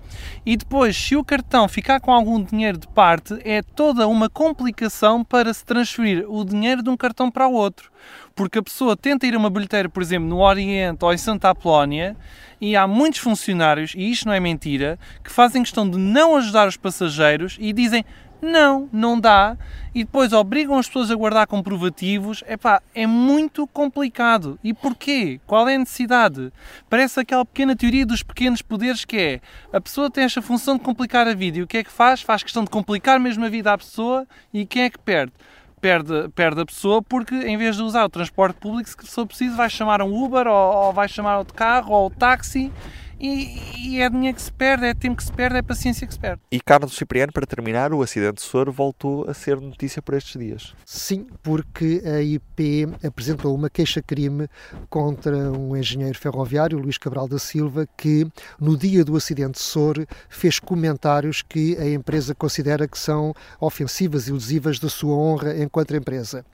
e 0.43 0.57
depois, 0.57 0.97
se 0.97 1.15
o 1.15 1.23
cartão 1.23 1.67
ficar 1.67 1.99
com 1.99 2.11
algum 2.11 2.43
dinheiro 2.43 2.77
de 2.77 2.87
parte, 2.87 3.39
é 3.45 3.61
toda 3.61 4.07
uma 4.07 4.27
complicação 4.27 5.23
para 5.23 5.53
se 5.53 5.63
transferir 5.63 6.25
o 6.27 6.43
dinheiro 6.43 6.81
de 6.81 6.89
um 6.89 6.97
cartão 6.97 7.29
para 7.29 7.47
o 7.47 7.53
outro. 7.53 7.91
Porque 8.35 8.57
a 8.57 8.63
pessoa 8.63 8.97
tenta 8.97 9.27
ir 9.27 9.35
a 9.35 9.37
uma 9.37 9.49
bilheteira, 9.49 9.87
por 9.87 10.01
exemplo, 10.01 10.27
no 10.27 10.39
Oriente 10.39 11.05
ou 11.05 11.13
em 11.13 11.17
Santa 11.17 11.51
Apolónia, 11.51 12.17
e 12.59 12.75
há 12.75 12.87
muitos 12.87 13.19
funcionários, 13.19 13.93
e 13.95 14.09
isto 14.09 14.25
não 14.25 14.33
é 14.33 14.39
mentira, 14.39 14.97
que 15.23 15.31
fazem 15.31 15.61
questão 15.61 15.87
de 15.87 15.97
não 15.97 16.35
ajudar 16.37 16.67
os 16.67 16.77
passageiros 16.77 17.57
e 17.59 17.71
dizem 17.71 18.03
não, 18.43 18.89
não 18.91 19.19
dá. 19.19 19.57
E 19.95 20.03
depois 20.03 20.33
obrigam 20.33 20.77
as 20.77 20.87
pessoas 20.87 21.11
a 21.11 21.15
guardar 21.15 21.47
comprovativos. 21.47 22.43
Epá, 22.47 22.81
é 22.93 23.05
muito 23.05 23.65
complicado. 23.67 24.59
E 24.63 24.73
porquê? 24.73 25.39
Qual 25.45 25.67
é 25.69 25.75
a 25.75 25.79
necessidade? 25.79 26.51
Parece 26.89 27.19
aquela 27.19 27.45
pequena 27.45 27.75
teoria 27.75 28.05
dos 28.05 28.23
pequenos 28.23 28.61
poderes 28.61 29.05
que 29.05 29.17
é 29.17 29.41
a 29.71 29.79
pessoa 29.79 30.09
tem 30.09 30.23
esta 30.23 30.41
função 30.41 30.77
de 30.77 30.83
complicar 30.83 31.27
a 31.27 31.33
vida. 31.33 31.59
E 31.59 31.61
o 31.61 31.67
que 31.67 31.77
é 31.77 31.83
que 31.83 31.91
faz? 31.91 32.21
Faz 32.21 32.43
questão 32.43 32.63
de 32.63 32.69
complicar 32.69 33.19
mesmo 33.19 33.45
a 33.45 33.49
vida 33.49 33.71
à 33.71 33.77
pessoa. 33.77 34.27
E 34.53 34.65
quem 34.65 34.83
é 34.83 34.89
que 34.89 34.99
perde? 34.99 35.33
Perde, 35.79 36.29
perde 36.29 36.61
a 36.61 36.65
pessoa 36.65 37.01
porque 37.01 37.35
em 37.35 37.57
vez 37.57 37.75
de 37.75 37.83
usar 37.83 38.05
o 38.05 38.09
transporte 38.09 38.55
público, 38.55 38.89
se 38.89 39.13
for 39.13 39.27
preciso, 39.27 39.55
vai 39.55 39.69
chamar 39.69 40.01
um 40.01 40.23
Uber 40.23 40.47
ou, 40.47 40.75
ou 40.85 40.93
vai 40.93 41.09
chamar 41.09 41.37
outro 41.37 41.53
carro 41.53 41.93
ou 41.93 42.09
táxi 42.09 42.71
e, 43.19 43.95
e, 43.95 44.01
é 44.01 44.09
dinheiro 44.09 44.35
que 44.35 44.41
se 44.41 44.51
perde, 44.51 44.85
é 44.85 44.93
tempo 44.93 45.17
que 45.17 45.23
se 45.23 45.31
perde, 45.31 45.57
é 45.57 45.61
paciência 45.61 46.05
que 46.05 46.13
se 46.13 46.19
perde. 46.19 46.41
E 46.51 46.59
Carlos 46.59 46.95
Cipriano, 46.95 47.31
para 47.31 47.45
terminar, 47.45 47.93
o 47.93 48.01
acidente 48.01 48.35
de 48.35 48.41
Soro 48.41 48.71
voltou 48.71 49.29
a 49.29 49.33
ser 49.33 49.59
notícia 49.59 50.01
por 50.01 50.15
estes 50.15 50.39
dias. 50.39 50.73
Sim, 50.85 51.27
porque 51.41 52.01
a 52.05 52.21
IP 52.21 52.87
apresentou 53.03 53.55
uma 53.55 53.69
queixa-crime 53.69 54.47
contra 54.89 55.35
um 55.51 55.75
engenheiro 55.75 56.17
ferroviário, 56.17 56.77
Luís 56.77 56.97
Cabral 56.97 57.27
da 57.27 57.39
Silva, 57.39 57.87
que 57.97 58.27
no 58.59 58.77
dia 58.77 59.03
do 59.03 59.15
acidente 59.15 59.53
de 59.53 59.59
Soro 59.59 60.05
fez 60.29 60.59
comentários 60.59 61.41
que 61.41 61.77
a 61.77 61.89
empresa 61.89 62.35
considera 62.35 62.87
que 62.87 62.97
são 62.97 63.33
ofensivas 63.59 64.27
e 64.27 64.31
lesivas 64.31 64.79
da 64.79 64.89
sua 64.89 65.15
honra 65.15 65.57
enquanto 65.61 65.93
empresa. 65.95 66.45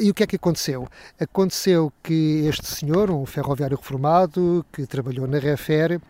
E 0.00 0.10
o 0.10 0.14
que 0.14 0.22
é 0.22 0.26
que 0.26 0.36
aconteceu? 0.36 0.88
Aconteceu 1.18 1.92
que 2.02 2.44
este 2.46 2.66
senhor, 2.66 3.10
um 3.10 3.26
ferroviário 3.26 3.76
reformado, 3.76 4.64
que 4.72 4.86
trabalhou 4.86 5.26
na 5.26 5.38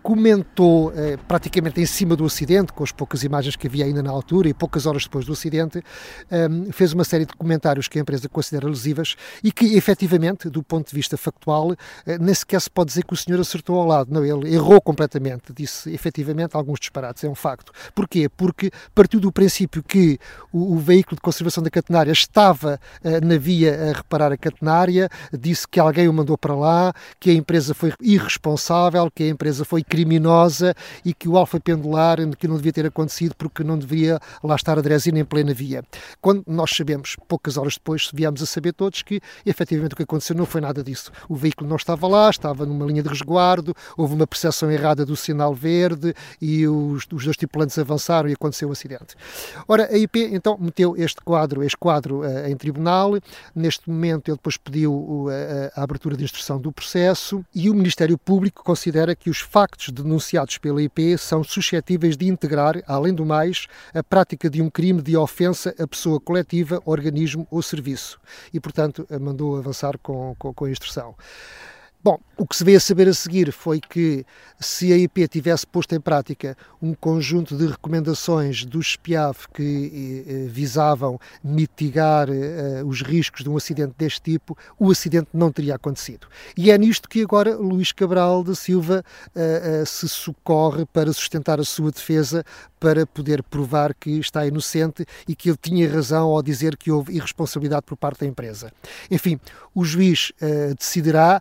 Comentou 0.03 0.93
eh, 0.95 1.17
praticamente 1.29 1.81
em 1.81 1.87
cima 1.87 2.17
do 2.17 2.25
acidente, 2.25 2.73
com 2.73 2.85
as 2.85 2.93
poucas 2.93 3.23
imagens 3.23 3.57
que 3.57 3.67
havia 3.67 3.85
ainda 3.85 4.03
na 4.03 4.11
altura 4.11 4.49
e 4.49 4.55
poucas 4.55 4.87
horas 4.87 5.05
depois 5.05 5.25
do 5.25 5.33
acidente, 5.33 5.83
eh, 6.31 6.49
fez 6.73 6.93
uma 6.93 7.05
série 7.05 7.25
de 7.25 7.33
comentários 7.35 7.89
que 7.89 7.99
a 7.99 8.03
empresa 8.03 8.29
considera 8.29 8.69
lesivas 8.69 9.17
e 9.43 9.51
que, 9.51 9.77
efetivamente, 9.77 10.49
do 10.49 10.63
ponto 10.63 10.89
de 10.89 10.95
vista 10.95 11.17
factual, 11.17 11.75
eh, 12.07 12.19
nem 12.19 12.35
sequer 12.35 12.61
se 12.61 12.71
pode 12.71 12.89
dizer 12.89 13.05
que 13.05 13.15
o 13.15 13.17
senhor 13.17 13.41
acertou 13.41 13.79
ao 13.79 13.87
lado. 13.87 14.13
Não, 14.13 14.25
ele 14.25 14.55
errou 14.55 14.81
completamente, 14.81 15.53
disse 15.53 15.91
efetivamente 15.93 16.57
alguns 16.57 16.81
disparates, 16.81 17.25
é 17.25 17.29
um 17.29 17.35
facto. 17.35 17.73
Porquê? 17.95 18.29
Porque 18.29 18.71
partiu 18.95 19.21
do 19.21 19.33
princípio 19.33 19.83
que 19.83 20.19
o, 20.53 20.75
o 20.75 20.79
veículo 20.79 21.17
de 21.17 21.23
conservação 21.23 21.63
da 21.63 21.71
catenária 21.71 22.13
estava 22.13 22.79
eh, 23.03 23.21
na 23.21 23.37
via 23.37 23.91
a 23.91 23.93
reparar 23.97 24.33
a 24.33 24.37
catenária, 24.37 25.09
disse 25.33 25.67
que 25.67 25.81
alguém 25.81 26.09
o 26.09 26.13
mandou 26.13 26.37
para 26.37 26.55
lá, 26.55 26.93
que 27.19 27.31
a 27.31 27.35
empresa 27.35 27.75
foi 27.75 27.93
irresponsável, 28.01 29.11
que 29.11 29.23
a 29.23 29.29
empresa 29.29 29.62
foi 29.64 29.83
criminosa 29.83 30.75
e 31.05 31.12
que 31.12 31.29
o 31.29 31.37
alfa 31.37 31.61
pendular 31.61 32.18
que 32.37 32.48
não 32.48 32.57
devia 32.57 32.72
ter 32.72 32.87
acontecido 32.87 33.35
porque 33.37 33.64
não 33.64 33.79
deveria 33.79 34.18
lá 34.42 34.55
estar 34.55 34.79
a 34.79 34.83
Dresina 34.83 35.18
em 35.18 35.25
plena 35.25 35.55
via. 35.55 35.83
Quando 36.20 36.44
nós 36.46 36.70
sabemos, 36.70 37.16
poucas 37.29 37.57
horas 37.57 37.75
depois, 37.75 38.11
viemos 38.12 38.42
a 38.42 38.46
saber 38.46 38.72
todos 38.72 39.03
que 39.03 39.20
efetivamente 39.44 39.92
o 39.92 39.96
que 39.96 40.03
aconteceu 40.03 40.37
não 40.37 40.46
foi 40.46 40.61
nada 40.61 40.83
disso. 40.83 41.11
O 41.29 41.35
veículo 41.35 41.68
não 41.68 41.77
estava 41.77 42.07
lá, 42.07 42.31
estava 42.31 42.66
numa 42.66 42.87
linha 42.87 43.03
de 43.03 43.09
resguardo, 43.09 43.75
houve 43.96 44.14
uma 44.14 44.27
percepção 44.27 44.70
errada 44.70 45.05
do 45.05 45.16
sinal 45.16 45.55
verde 45.55 46.14
e 46.40 46.66
os, 46.66 47.07
os 47.12 47.25
dois 47.25 47.37
tripulantes 47.37 47.79
avançaram 47.79 48.29
e 48.29 48.33
aconteceu 48.33 48.68
o 48.68 48.72
acidente. 48.72 49.14
Ora, 49.66 49.88
a 49.90 49.96
IP 49.96 50.29
então 50.33 50.57
meteu 50.59 50.96
este 50.96 51.20
quadro, 51.20 51.62
este 51.62 51.77
quadro 51.77 52.20
uh, 52.20 52.46
em 52.46 52.57
tribunal. 52.57 53.12
Neste 53.55 53.88
momento 53.88 54.29
ele 54.29 54.37
depois 54.37 54.57
pediu 54.57 54.92
uh, 54.92 55.29
a 55.75 55.83
abertura 55.83 56.16
de 56.16 56.25
instrução 56.25 56.59
do 56.59 56.72
processo 56.72 57.44
e 57.55 57.68
o 57.70 57.75
Ministério 57.75 58.16
Público 58.18 58.62
considera 58.62 59.14
que 59.14 59.31
os 59.31 59.40
factos 59.53 59.91
denunciados 59.91 60.57
pela 60.57 60.83
IP 60.83 61.19
são 61.19 61.45
suscetíveis 61.45 62.17
de 62.17 62.27
integrar, 62.27 62.83
além 62.87 63.12
do 63.12 63.27
mais, 63.27 63.67
a 63.93 64.03
prática 64.03 64.49
de 64.49 64.62
um 64.62 64.71
crime 64.71 65.03
de 65.03 65.15
ofensa 65.15 65.75
a 65.79 65.87
pessoa 65.87 66.19
coletiva, 66.19 66.81
organismo 66.87 67.47
ou 67.51 67.61
serviço. 67.61 68.19
E, 68.51 68.59
portanto, 68.59 69.07
mandou 69.21 69.59
avançar 69.59 69.99
com, 69.99 70.35
com, 70.38 70.55
com 70.55 70.65
a 70.65 70.71
instrução. 70.71 71.15
Bom, 72.05 72.19
o 72.37 72.45
que 72.45 72.57
se 72.57 72.65
veio 72.65 72.79
a 72.79 72.81
saber 72.81 73.09
a 73.09 73.15
seguir 73.15 73.53
foi 73.53 73.79
que 73.79 74.27
se 74.59 74.93
a 74.93 74.97
IP 74.97 75.29
tivesse 75.29 75.65
posto 75.65 75.95
em 75.95 76.01
prática 76.01 76.57
um 76.83 76.95
conjunto 76.95 77.57
de 77.57 77.67
recomendações 77.67 78.65
do 78.65 78.83
SPIAV 78.83 79.47
que 79.55 80.25
eh, 80.27 80.49
visavam 80.49 81.17
mitigar 81.45 82.29
eh, 82.29 82.83
os 82.85 83.03
riscos 83.03 83.45
de 83.45 83.49
um 83.49 83.57
acidente 83.57 83.95
deste 83.97 84.21
tipo, 84.21 84.59
o 84.77 84.91
acidente 84.91 85.29
não 85.33 85.53
teria 85.53 85.77
acontecido. 85.77 86.27
E 86.57 86.73
é 86.73 86.77
nisto 86.77 87.09
que 87.09 87.23
agora 87.23 87.55
Luís 87.55 87.93
Cabral 87.93 88.43
da 88.43 88.57
Silva 88.57 89.05
eh, 89.33 89.85
se 89.87 90.09
socorre 90.09 90.85
para 90.85 91.12
sustentar 91.12 91.61
a 91.61 91.65
sua 91.65 91.93
defesa, 91.93 92.45
para 92.83 93.07
poder 93.07 93.45
provar 93.45 93.95
que 93.95 94.18
está 94.18 94.45
inocente 94.45 95.07
e 95.29 95.37
que 95.37 95.49
ele 95.49 95.59
tinha 95.62 95.88
razão 95.88 96.31
ao 96.31 96.42
dizer 96.42 96.77
que 96.77 96.90
houve 96.90 97.14
irresponsabilidade 97.14 97.83
por 97.87 97.97
parte 97.97 98.23
da 98.23 98.27
empresa. 98.27 98.73
Enfim, 99.09 99.38
o 99.73 99.85
juiz 99.85 100.33
decidirá 100.77 101.40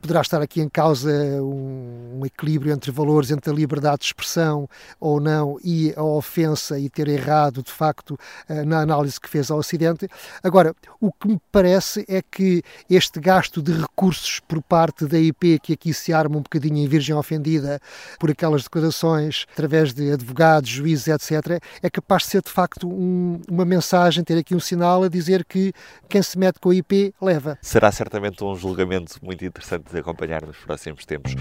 poderá 0.00 0.20
estar 0.20 0.40
aqui 0.40 0.60
em 0.60 0.68
causa 0.68 1.10
um, 1.42 2.20
um, 2.20 2.26
equilíbrio 2.26 2.72
entre 2.72 2.90
valores, 2.90 3.30
entre 3.30 3.50
a 3.50 3.54
liberdade 3.54 3.98
de 3.98 4.06
expressão 4.06 4.68
ou 5.00 5.20
não 5.20 5.58
e 5.62 5.92
a 5.96 6.02
ofensa 6.02 6.78
e 6.78 6.88
ter 6.88 7.08
errado, 7.08 7.62
de 7.62 7.72
facto, 7.72 8.18
eh, 8.48 8.64
na 8.64 8.80
análise 8.80 9.20
que 9.20 9.28
fez 9.28 9.50
ao 9.50 9.58
acidente. 9.58 10.08
Agora, 10.42 10.74
o 11.00 11.12
que 11.12 11.28
me 11.28 11.40
parece 11.50 12.04
é 12.08 12.22
que 12.22 12.62
este 12.88 13.20
gasto 13.20 13.60
de 13.60 13.72
recursos 13.72 14.40
por 14.40 14.62
parte 14.62 15.06
da 15.06 15.18
IP, 15.18 15.58
que 15.58 15.72
aqui 15.72 15.92
se 15.92 16.12
arma 16.12 16.36
um 16.36 16.42
bocadinho 16.42 16.78
em 16.78 16.86
virgem 16.86 17.14
ofendida 17.14 17.80
por 18.18 18.30
aquelas 18.30 18.62
declarações, 18.62 19.46
através 19.52 19.92
de 19.92 20.12
advogados, 20.12 20.70
juízes, 20.70 21.08
etc., 21.08 21.60
é 21.82 21.90
capaz 21.90 22.22
de 22.22 22.28
ser, 22.30 22.42
de 22.42 22.50
facto, 22.50 22.88
um, 22.88 23.40
uma 23.50 23.64
mensagem, 23.64 24.22
ter 24.22 24.38
aqui 24.38 24.54
um 24.54 24.60
sinal 24.60 25.02
a 25.02 25.08
dizer 25.08 25.44
que 25.44 25.72
quem 26.08 26.22
se 26.22 26.38
mete 26.38 26.60
com 26.60 26.70
a 26.70 26.74
IP 26.74 27.14
leva. 27.20 27.58
Será 27.62 27.90
certamente 27.90 28.42
um 28.44 28.54
julgamento 28.54 29.16
muito 29.22 29.44
interessante 29.44 29.87
de 29.92 29.98
acompanhar 29.98 30.46
nos 30.46 30.56
próximos 30.58 31.04
tempos. 31.04 31.34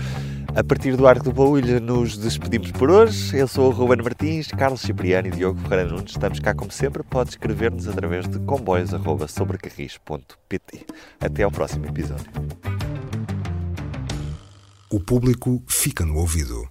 A 0.55 0.63
partir 0.63 0.95
do 0.95 1.07
Arco 1.07 1.25
do 1.25 1.33
Baúlho 1.33 1.79
nos 1.79 2.17
despedimos 2.17 2.71
por 2.71 2.89
hoje. 2.89 3.37
Eu 3.37 3.47
sou 3.47 3.67
o 3.67 3.71
Ruben 3.71 4.03
Martins, 4.03 4.47
Carlos 4.47 4.81
Cipriano 4.81 5.27
e 5.27 5.31
Diogo 5.31 5.59
Ferreira 5.61 5.85
Nunes. 5.85 6.09
Estamos 6.11 6.39
cá 6.39 6.53
como 6.53 6.71
sempre. 6.71 7.03
Pode 7.03 7.31
escrever-nos 7.31 7.87
através 7.87 8.27
de 8.27 8.39
comboios.sobrecarris.pt. 8.39 10.85
Até 11.19 11.43
ao 11.43 11.51
próximo 11.51 11.85
episódio. 11.85 12.25
O 14.89 14.99
público 14.99 15.63
fica 15.67 16.05
no 16.05 16.17
ouvido. 16.17 16.67